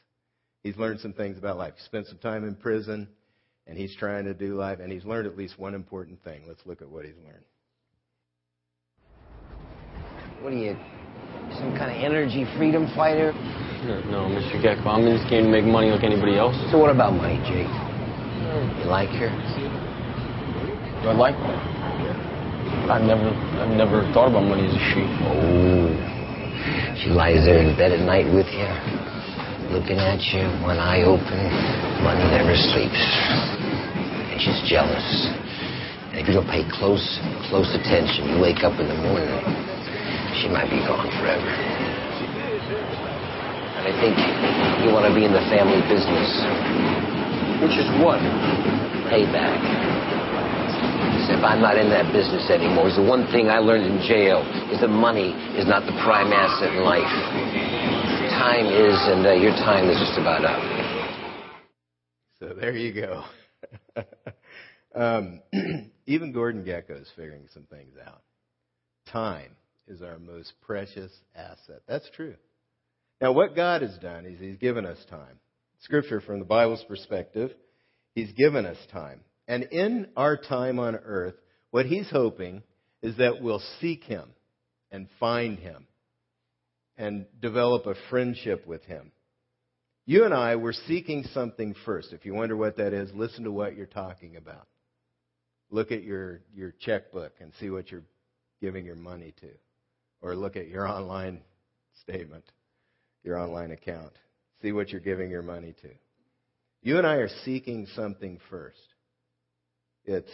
He's 0.63 0.77
learned 0.77 1.01
some 1.01 1.15
things 1.15 1.39
about 1.39 1.57
life. 1.57 1.75
He 1.77 1.83
spent 1.85 2.07
some 2.07 2.19
time 2.19 2.45
in 2.45 2.55
prison, 2.55 3.09
and 3.67 3.79
he's 3.79 3.97
trying 3.97 4.25
to 4.27 4.35
do 4.35 4.55
life, 4.55 4.79
and 4.79 4.93
he's 4.93 5.05
learned 5.05 5.27
at 5.27 5.37
least 5.37 5.59
one 5.59 5.75
important 5.75 6.23
thing. 6.23 6.43
Let's 6.47 6.65
look 6.67 6.83
at 6.83 6.91
what 6.91 7.07
he's 7.07 7.17
learned. 7.25 7.45
What 10.41 10.57
are 10.57 10.57
you, 10.57 10.73
some 11.61 11.77
kind 11.77 11.93
of 11.93 12.01
energy 12.01 12.49
freedom 12.57 12.89
fighter? 12.97 13.37
No, 14.09 14.25
Mr. 14.33 14.57
Gekko, 14.57 14.89
I'm 14.89 15.05
in 15.05 15.21
this 15.21 15.29
game 15.29 15.45
to 15.45 15.53
make 15.53 15.69
money 15.69 15.93
like 15.93 16.01
anybody 16.01 16.41
else. 16.41 16.57
So 16.73 16.81
what 16.81 16.89
about 16.89 17.13
money, 17.13 17.37
Jake? 17.45 17.69
You 18.81 18.89
like 18.89 19.13
her? 19.21 19.29
Do 21.05 21.13
I 21.13 21.17
like 21.17 21.37
her? 21.37 21.57
I've 22.89 23.05
never, 23.05 23.29
I've 23.61 23.77
never 23.77 24.01
thought 24.17 24.33
about 24.33 24.49
money 24.49 24.65
as 24.65 24.73
a 24.73 24.81
she. 24.81 25.05
Oh, 25.29 25.93
she 26.97 27.13
lies 27.13 27.45
there 27.45 27.61
in 27.61 27.77
bed 27.77 27.93
at 27.93 28.01
night 28.01 28.25
with 28.33 28.49
you, 28.49 28.65
looking 29.69 30.01
at 30.01 30.25
you, 30.33 30.49
one 30.65 30.81
eye 30.81 31.05
open. 31.05 31.41
Money 32.01 32.25
never 32.33 32.57
sleeps, 32.57 32.97
and 32.97 34.41
she's 34.41 34.65
jealous. 34.65 35.05
And 36.17 36.17
if 36.17 36.33
you 36.33 36.33
don't 36.33 36.49
pay 36.49 36.65
close, 36.81 37.05
close 37.53 37.69
attention, 37.77 38.25
you 38.33 38.41
wake 38.41 38.65
up 38.65 38.81
in 38.81 38.89
the 38.89 38.99
morning, 39.05 39.37
she 40.41 40.49
might 40.49 40.73
be 40.73 40.81
gone 40.89 41.09
forever. 41.21 41.53
And 43.77 43.85
I 43.85 43.93
think 44.01 44.17
you 44.85 44.89
want 44.93 45.05
to 45.05 45.15
be 45.15 45.25
in 45.29 45.33
the 45.33 45.45
family 45.53 45.85
business, 45.85 46.29
Which 47.61 47.77
is 47.77 47.89
what? 48.01 48.21
payback. 49.13 49.61
If 51.29 51.45
I'm 51.45 51.61
not 51.61 51.77
in 51.77 51.89
that 51.91 52.13
business 52.13 52.51
anymore, 52.51 52.89
it's 52.89 52.97
the 52.97 53.05
one 53.05 53.27
thing 53.31 53.49
I 53.49 53.59
learned 53.59 53.85
in 53.85 54.01
jail 54.03 54.41
is 54.73 54.81
that 54.81 54.89
money 54.89 55.33
is 55.57 55.67
not 55.67 55.85
the 55.87 55.93
prime 56.03 56.33
asset 56.33 56.73
in 56.73 56.85
life. 56.85 57.13
Time 58.33 58.67
is, 58.67 58.97
and 59.13 59.27
uh, 59.27 59.33
your 59.33 59.53
time 59.61 59.89
is 59.89 59.99
just 59.99 60.19
about 60.19 60.45
up. 60.45 60.61
So 62.41 62.55
there 62.55 62.75
you 62.77 62.93
go. 62.95 63.25
um, 64.95 65.41
even 66.07 66.33
Gordon 66.33 66.65
Gekko 66.65 67.01
is 67.01 67.09
figuring 67.15 67.47
some 67.53 67.65
things 67.65 67.95
out. 68.05 68.23
Time 69.07 69.57
is 69.91 70.03
our 70.03 70.19
most 70.19 70.53
precious 70.63 71.13
asset. 71.35 71.83
That's 71.89 72.09
true. 72.15 72.37
Now, 73.21 73.33
what 73.33 73.57
God 73.57 73.83
has 73.83 73.97
done 73.99 74.25
is 74.25 74.41
He's 74.41 74.57
given 74.57 74.87
us 74.87 74.99
time. 75.11 75.39
Scripture, 75.83 76.21
from 76.21 76.39
the 76.39 76.45
Bible's 76.45 76.85
perspective, 76.89 77.51
He's 78.15 78.33
given 78.33 78.65
us 78.65 78.79
time. 78.93 79.21
And 79.47 79.65
in 79.65 80.09
our 80.17 80.37
time 80.37 80.79
on 80.79 80.95
earth, 80.95 81.35
what 81.71 81.87
He's 81.87 82.09
hoping 82.11 82.63
is 83.03 83.17
that 83.17 83.43
we'll 83.43 83.63
seek 83.81 84.05
Him 84.05 84.31
and 84.91 85.09
find 85.19 85.59
Him 85.59 85.87
and 86.97 87.27
develop 87.41 87.87
a 87.87 87.95
friendship 88.09 88.67
with 88.67 88.83
Him. 88.85 89.13
You 90.07 90.25
and 90.25 90.35
I, 90.35 90.57
we're 90.57 90.73
seeking 90.73 91.25
something 91.35 91.75
first. 91.85 92.13
If 92.13 92.25
you 92.25 92.35
wonder 92.35 92.57
what 92.57 92.77
that 92.79 92.93
is, 92.93 93.11
listen 93.15 93.45
to 93.45 93.53
what 93.53 93.77
you're 93.77 93.87
talking 93.87 94.37
about. 94.37 94.67
Look 95.71 95.93
at 95.93 96.03
your, 96.03 96.41
your 96.55 96.75
checkbook 96.81 97.33
and 97.41 97.53
see 97.61 97.71
what 97.71 97.91
you're 97.91 98.03
giving 98.61 98.85
your 98.85 98.97
money 98.97 99.35
to. 99.41 99.49
Or 100.23 100.37
look 100.37 100.57
at 100.57 100.69
your 100.69 100.87
online 100.87 101.41
statement, 102.03 102.45
your 103.23 103.39
online 103.39 103.71
account. 103.71 104.13
See 104.63 104.73
what 104.73 104.91
you're 104.91 105.01
giving 105.01 105.31
your 105.31 105.43
money 105.43 105.75
to. 105.83 105.91
You 106.83 106.99
and 106.99 107.07
I 107.07 107.17
are 107.17 107.31
seeking 107.45 107.87
something 107.95 108.39
first. 108.51 108.79
It's 110.05 110.31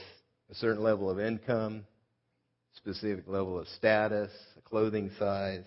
a 0.51 0.55
certain 0.55 0.83
level 0.83 1.11
of 1.11 1.18
income, 1.18 1.85
specific 2.75 3.27
level 3.27 3.59
of 3.59 3.66
status, 3.68 4.31
a 4.57 4.61
clothing 4.61 5.11
size, 5.18 5.64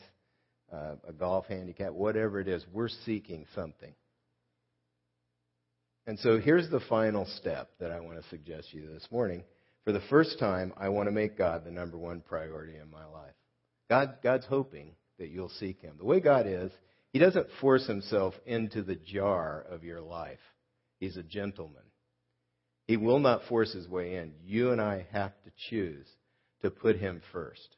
uh, 0.71 0.95
a 1.07 1.13
golf 1.13 1.45
handicap, 1.47 1.91
whatever 1.93 2.39
it 2.39 2.47
is, 2.47 2.63
we're 2.71 2.89
seeking 2.89 3.45
something. 3.55 3.93
And 6.07 6.17
so 6.19 6.39
here's 6.39 6.69
the 6.69 6.79
final 6.89 7.25
step 7.37 7.69
that 7.79 7.91
I 7.91 7.99
want 7.99 8.21
to 8.21 8.29
suggest 8.29 8.71
to 8.71 8.77
you 8.77 8.87
this 8.91 9.07
morning. 9.11 9.43
For 9.83 9.91
the 9.91 10.01
first 10.09 10.39
time, 10.39 10.73
I 10.77 10.89
want 10.89 11.07
to 11.07 11.11
make 11.11 11.37
God 11.37 11.65
the 11.65 11.71
number 11.71 11.97
one 11.97 12.21
priority 12.21 12.77
in 12.77 12.89
my 12.89 13.05
life. 13.05 13.33
God, 13.89 14.17
God's 14.23 14.45
hoping 14.45 14.91
that 15.17 15.29
you'll 15.29 15.49
seek 15.49 15.81
Him. 15.81 15.95
The 15.97 16.05
way 16.05 16.19
God 16.19 16.45
is, 16.47 16.71
He 17.11 17.19
doesn't 17.19 17.47
force 17.59 17.87
Himself 17.87 18.33
into 18.45 18.83
the 18.83 18.95
jar 18.95 19.65
of 19.69 19.83
your 19.83 20.01
life. 20.01 20.39
He's 20.99 21.17
a 21.17 21.23
gentleman. 21.23 21.83
He 22.85 22.97
will 22.97 23.19
not 23.19 23.43
force 23.47 23.73
His 23.73 23.87
way 23.87 24.15
in. 24.15 24.33
You 24.43 24.71
and 24.71 24.79
I 24.79 25.07
have 25.11 25.33
to 25.43 25.51
choose 25.69 26.07
to 26.61 26.69
put 26.69 26.97
Him 26.97 27.21
first. 27.31 27.75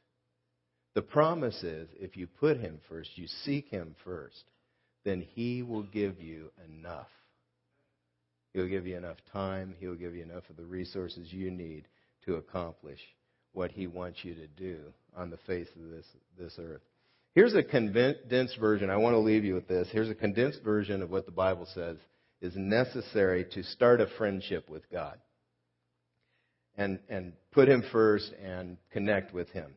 The 0.94 1.02
promise 1.02 1.62
is 1.62 1.88
if 1.98 2.16
you 2.16 2.26
put 2.26 2.58
Him 2.58 2.78
first, 2.88 3.10
you 3.16 3.26
seek 3.44 3.68
Him 3.68 3.94
first, 4.04 4.44
then 5.04 5.26
He 5.34 5.62
will 5.62 5.82
give 5.82 6.20
you 6.20 6.50
enough. 6.68 7.08
He'll 8.52 8.68
give 8.68 8.86
you 8.86 8.98
enough 8.98 9.16
time. 9.32 9.74
He'll 9.80 9.94
give 9.94 10.14
you 10.14 10.22
enough 10.22 10.48
of 10.50 10.56
the 10.56 10.64
resources 10.64 11.32
you 11.32 11.50
need 11.50 11.88
to 12.26 12.34
accomplish 12.34 13.00
what 13.52 13.70
He 13.70 13.86
wants 13.86 14.20
you 14.22 14.34
to 14.34 14.46
do 14.46 14.78
on 15.16 15.30
the 15.30 15.36
face 15.38 15.68
of 15.76 15.90
this, 15.90 16.06
this 16.38 16.58
earth. 16.58 16.82
Here's 17.34 17.54
a 17.54 17.62
condensed 17.62 18.58
version. 18.58 18.90
I 18.90 18.96
want 18.96 19.14
to 19.14 19.18
leave 19.18 19.44
you 19.44 19.54
with 19.54 19.68
this. 19.68 19.88
Here's 19.90 20.10
a 20.10 20.14
condensed 20.14 20.62
version 20.62 21.02
of 21.02 21.10
what 21.10 21.24
the 21.24 21.32
Bible 21.32 21.66
says 21.74 21.96
is 22.42 22.52
necessary 22.56 23.46
to 23.52 23.62
start 23.62 24.00
a 24.00 24.06
friendship 24.18 24.68
with 24.68 24.82
God 24.90 25.18
and, 26.76 26.98
and 27.08 27.32
put 27.52 27.68
Him 27.68 27.84
first 27.92 28.32
and 28.42 28.76
connect 28.92 29.32
with 29.32 29.48
Him. 29.50 29.74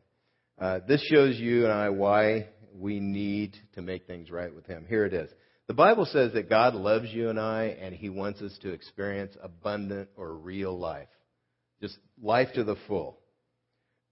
Uh, 0.60 0.80
this 0.86 1.02
shows 1.10 1.38
you 1.38 1.64
and 1.64 1.72
I 1.72 1.90
why 1.90 2.48
we 2.74 3.00
need 3.00 3.56
to 3.74 3.82
make 3.82 4.06
things 4.06 4.30
right 4.30 4.54
with 4.54 4.66
Him. 4.66 4.84
Here 4.88 5.04
it 5.04 5.14
is. 5.14 5.30
The 5.66 5.74
Bible 5.74 6.06
says 6.06 6.32
that 6.34 6.48
God 6.48 6.74
loves 6.74 7.10
you 7.10 7.28
and 7.28 7.40
I, 7.40 7.76
and 7.80 7.94
He 7.94 8.08
wants 8.08 8.40
us 8.40 8.56
to 8.62 8.72
experience 8.72 9.36
abundant 9.42 10.08
or 10.16 10.32
real 10.32 10.78
life. 10.78 11.08
Just 11.80 11.98
life 12.22 12.48
to 12.54 12.64
the 12.64 12.76
full. 12.86 13.18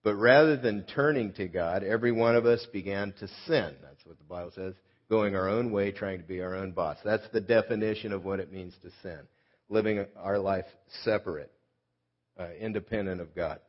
But 0.04 0.16
rather 0.16 0.58
than 0.58 0.84
turning 0.84 1.32
to 1.32 1.48
God, 1.48 1.82
every 1.82 2.12
one 2.12 2.36
of 2.36 2.44
us 2.44 2.64
began 2.72 3.12
to 3.18 3.26
sin. 3.46 3.74
That's 3.82 4.04
what 4.04 4.18
the 4.18 4.24
Bible 4.24 4.52
says. 4.54 4.74
Going 5.08 5.34
our 5.34 5.48
own 5.48 5.72
way, 5.72 5.92
trying 5.92 6.18
to 6.18 6.28
be 6.28 6.42
our 6.42 6.54
own 6.54 6.72
boss. 6.72 6.98
That's 7.02 7.26
the 7.32 7.40
definition 7.40 8.12
of 8.12 8.24
what 8.24 8.38
it 8.38 8.52
means 8.52 8.74
to 8.82 8.90
sin. 9.02 9.20
Living 9.70 10.04
our 10.16 10.38
life 10.38 10.66
separate, 11.02 11.50
uh, 12.38 12.50
independent 12.60 13.22
of 13.22 13.34
God. 13.34 13.60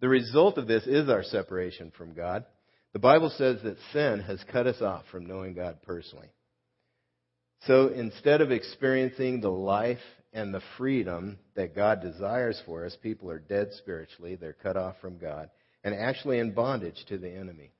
The 0.00 0.08
result 0.08 0.58
of 0.58 0.68
this 0.68 0.86
is 0.86 1.08
our 1.08 1.24
separation 1.24 1.92
from 1.98 2.14
God. 2.14 2.44
The 2.92 3.00
Bible 3.00 3.32
says 3.36 3.58
that 3.62 3.76
sin 3.92 4.20
has 4.20 4.42
cut 4.50 4.66
us 4.66 4.80
off 4.80 5.04
from 5.10 5.26
knowing 5.26 5.54
God 5.54 5.82
personally. 5.82 6.30
So 7.66 7.88
instead 7.88 8.40
of 8.40 8.52
experiencing 8.52 9.40
the 9.40 9.50
life 9.50 9.98
and 10.32 10.54
the 10.54 10.62
freedom 10.78 11.38
that 11.56 11.74
God 11.74 12.00
desires 12.00 12.60
for 12.64 12.86
us, 12.86 12.96
people 13.02 13.30
are 13.30 13.38
dead 13.38 13.70
spiritually, 13.78 14.36
they're 14.36 14.52
cut 14.52 14.76
off 14.76 14.96
from 15.00 15.18
God, 15.18 15.50
and 15.84 15.94
actually 15.94 16.38
in 16.38 16.52
bondage 16.52 17.04
to 17.08 17.18
the 17.18 17.30
enemy. 17.30 17.72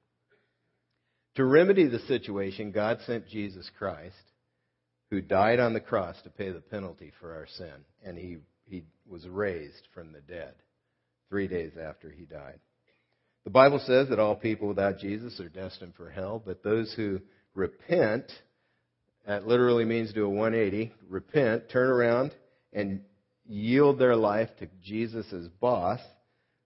To 1.37 1.45
remedy 1.45 1.87
the 1.87 2.01
situation, 2.01 2.73
God 2.73 2.99
sent 3.07 3.29
Jesus 3.29 3.71
Christ, 3.79 4.15
who 5.11 5.21
died 5.21 5.61
on 5.61 5.75
the 5.75 5.81
cross 5.81 6.17
to 6.23 6.31
pay 6.31 6.51
the 6.51 6.61
penalty 6.61 7.13
for 7.21 7.35
our 7.35 7.47
sin, 7.57 7.85
and 8.05 8.17
he, 8.17 8.39
he 8.65 8.85
was 9.09 9.27
raised 9.27 9.87
from 9.95 10.13
the 10.13 10.21
dead 10.21 10.55
three 11.29 11.49
days 11.49 11.73
after 11.81 12.11
he 12.11 12.25
died. 12.25 12.59
The 13.45 13.51
Bible 13.51 13.81
says 13.87 14.09
that 14.09 14.19
all 14.19 14.37
people 14.37 14.69
without 14.69 14.99
Jesus 14.99 15.41
are 15.41 15.49
destined 15.49 15.95
for 15.95 16.11
hell, 16.11 16.43
but 16.45 16.63
those 16.63 16.93
who 16.95 17.21
repent, 17.55 18.31
that 19.27 19.47
literally 19.47 19.85
means 19.85 20.13
do 20.13 20.27
a 20.27 20.29
180, 20.29 20.93
repent, 21.09 21.71
turn 21.71 21.89
around, 21.89 22.35
and 22.73 23.03
yield 23.47 23.99
their 23.99 24.17
life 24.17 24.51
to 24.59 24.69
Jesus 24.85 25.33
as 25.33 25.49
boss 25.61 26.01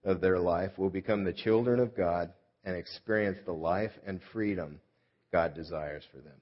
of 0.04 0.20
their 0.20 0.38
life, 0.38 0.72
will 0.76 0.90
become 0.90 1.24
the 1.24 1.32
children 1.32 1.80
of 1.80 1.96
God 1.96 2.32
and 2.64 2.76
experience 2.76 3.38
the 3.44 3.52
life 3.52 3.92
and 4.06 4.20
freedom 4.32 4.80
God 5.32 5.54
desires 5.54 6.04
for 6.12 6.18
them. 6.18 6.40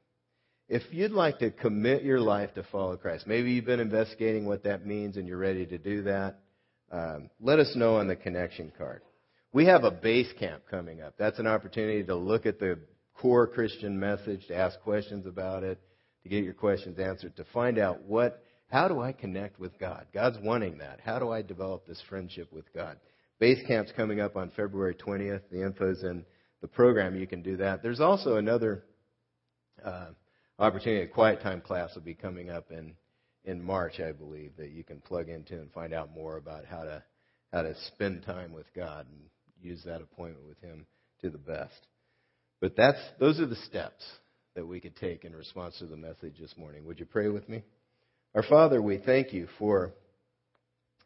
If 0.68 0.82
you'd 0.90 1.12
like 1.12 1.38
to 1.40 1.50
commit 1.50 2.02
your 2.02 2.20
life 2.20 2.54
to 2.54 2.62
follow 2.70 2.96
Christ, 2.96 3.26
maybe 3.26 3.52
you've 3.52 3.66
been 3.66 3.80
investigating 3.80 4.46
what 4.46 4.64
that 4.64 4.86
means 4.86 5.16
and 5.16 5.26
you're 5.26 5.38
ready 5.38 5.66
to 5.66 5.78
do 5.78 6.02
that, 6.04 6.38
um, 6.90 7.30
let 7.40 7.58
us 7.58 7.72
know 7.74 7.96
on 7.96 8.06
the 8.06 8.16
connection 8.16 8.72
card. 8.76 9.02
We 9.52 9.66
have 9.66 9.84
a 9.84 9.90
base 9.90 10.32
camp 10.38 10.62
coming 10.70 11.02
up. 11.02 11.14
That's 11.18 11.38
an 11.38 11.46
opportunity 11.46 12.02
to 12.04 12.14
look 12.14 12.46
at 12.46 12.58
the 12.58 12.78
core 13.14 13.46
Christian 13.46 13.98
message, 13.98 14.46
to 14.48 14.56
ask 14.56 14.80
questions 14.80 15.26
about 15.26 15.62
it, 15.62 15.78
to 16.22 16.28
get 16.28 16.44
your 16.44 16.54
questions 16.54 16.98
answered, 16.98 17.36
to 17.36 17.44
find 17.52 17.78
out 17.78 18.02
what, 18.02 18.42
how 18.68 18.88
do 18.88 19.00
I 19.00 19.12
connect 19.12 19.58
with 19.58 19.78
God? 19.78 20.06
God's 20.14 20.38
wanting 20.42 20.78
that. 20.78 21.00
How 21.04 21.18
do 21.18 21.30
I 21.30 21.42
develop 21.42 21.86
this 21.86 22.02
friendship 22.08 22.52
with 22.52 22.72
God? 22.74 22.96
Base 23.42 23.58
camp's 23.66 23.90
coming 23.96 24.20
up 24.20 24.36
on 24.36 24.52
February 24.54 24.94
20th. 24.94 25.40
The 25.50 25.64
info's 25.64 26.04
in 26.04 26.24
the 26.60 26.68
program. 26.68 27.16
You 27.16 27.26
can 27.26 27.42
do 27.42 27.56
that. 27.56 27.82
There's 27.82 27.98
also 27.98 28.36
another 28.36 28.84
uh, 29.84 30.10
opportunity. 30.60 31.02
A 31.02 31.08
quiet 31.08 31.42
time 31.42 31.60
class 31.60 31.92
will 31.96 32.02
be 32.02 32.14
coming 32.14 32.50
up 32.50 32.70
in 32.70 32.94
in 33.44 33.60
March, 33.60 33.98
I 33.98 34.12
believe, 34.12 34.52
that 34.58 34.70
you 34.70 34.84
can 34.84 35.00
plug 35.00 35.28
into 35.28 35.54
and 35.54 35.72
find 35.72 35.92
out 35.92 36.14
more 36.14 36.36
about 36.36 36.66
how 36.66 36.84
to 36.84 37.02
how 37.52 37.62
to 37.62 37.74
spend 37.88 38.22
time 38.22 38.52
with 38.52 38.72
God 38.76 39.06
and 39.10 39.22
use 39.60 39.82
that 39.86 40.02
appointment 40.02 40.46
with 40.46 40.60
Him 40.60 40.86
to 41.22 41.28
the 41.28 41.36
best. 41.36 41.88
But 42.60 42.76
that's 42.76 43.00
those 43.18 43.40
are 43.40 43.46
the 43.46 43.56
steps 43.56 44.04
that 44.54 44.68
we 44.68 44.78
could 44.78 44.94
take 44.94 45.24
in 45.24 45.34
response 45.34 45.80
to 45.80 45.86
the 45.86 45.96
message 45.96 46.38
this 46.38 46.56
morning. 46.56 46.86
Would 46.86 47.00
you 47.00 47.06
pray 47.06 47.26
with 47.26 47.48
me? 47.48 47.64
Our 48.36 48.44
Father, 48.44 48.80
we 48.80 48.98
thank 48.98 49.32
you 49.32 49.48
for 49.58 49.94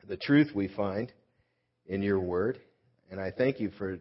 the 0.07 0.19
truth 0.19 0.49
we 0.55 0.69
find 0.69 1.11
in 1.89 2.03
your 2.03 2.21
word, 2.21 2.59
and 3.11 3.21
I 3.21 3.31
thank 3.31 3.61
you 3.61 3.71
for 3.79 3.99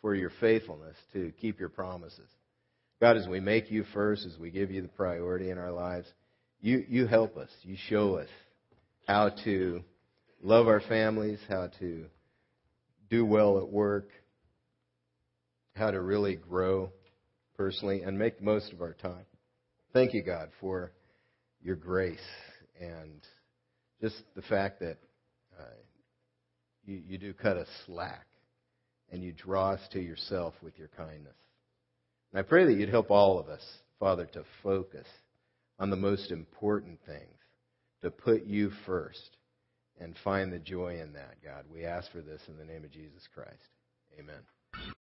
for 0.00 0.14
your 0.14 0.30
faithfulness 0.40 0.96
to 1.12 1.32
keep 1.40 1.60
your 1.60 1.68
promises. 1.68 2.28
God, 3.00 3.16
as 3.16 3.26
we 3.26 3.40
make 3.40 3.70
you 3.70 3.84
first, 3.94 4.26
as 4.26 4.38
we 4.38 4.50
give 4.50 4.70
you 4.70 4.82
the 4.82 4.88
priority 4.88 5.50
in 5.50 5.58
our 5.58 5.72
lives, 5.72 6.06
you, 6.60 6.84
you 6.88 7.06
help 7.06 7.36
us. 7.36 7.48
You 7.62 7.76
show 7.88 8.16
us 8.16 8.28
how 9.06 9.30
to 9.44 9.82
love 10.42 10.68
our 10.68 10.80
families, 10.80 11.38
how 11.48 11.68
to 11.80 12.06
do 13.08 13.24
well 13.24 13.58
at 13.58 13.68
work, 13.68 14.10
how 15.74 15.90
to 15.90 16.00
really 16.00 16.36
grow 16.36 16.92
personally, 17.56 18.02
and 18.02 18.18
make 18.18 18.42
most 18.42 18.72
of 18.72 18.82
our 18.82 18.94
time. 18.94 19.24
Thank 19.92 20.14
you, 20.14 20.22
God, 20.22 20.50
for 20.60 20.92
your 21.62 21.76
grace 21.76 22.18
and 22.80 23.20
just 24.00 24.16
the 24.34 24.42
fact 24.42 24.80
that 24.80 24.98
uh, 25.58 25.64
you, 26.84 27.02
you 27.08 27.18
do 27.18 27.32
cut 27.32 27.56
us 27.56 27.68
slack 27.86 28.26
and 29.10 29.22
you 29.22 29.32
draw 29.32 29.72
us 29.72 29.80
to 29.92 30.00
yourself 30.00 30.54
with 30.62 30.78
your 30.78 30.88
kindness. 30.96 31.34
And 32.32 32.38
I 32.38 32.42
pray 32.42 32.64
that 32.64 32.74
you'd 32.74 32.88
help 32.88 33.10
all 33.10 33.38
of 33.38 33.48
us, 33.48 33.64
Father, 33.98 34.26
to 34.26 34.44
focus 34.62 35.06
on 35.78 35.90
the 35.90 35.96
most 35.96 36.30
important 36.30 36.98
things, 37.06 37.38
to 38.02 38.10
put 38.10 38.44
you 38.44 38.70
first 38.86 39.36
and 40.00 40.14
find 40.24 40.52
the 40.52 40.58
joy 40.58 41.00
in 41.00 41.12
that, 41.14 41.36
God. 41.44 41.64
We 41.72 41.84
ask 41.84 42.10
for 42.12 42.20
this 42.20 42.40
in 42.48 42.56
the 42.56 42.64
name 42.64 42.84
of 42.84 42.90
Jesus 42.90 43.28
Christ. 43.34 43.56
Amen. 44.18 44.94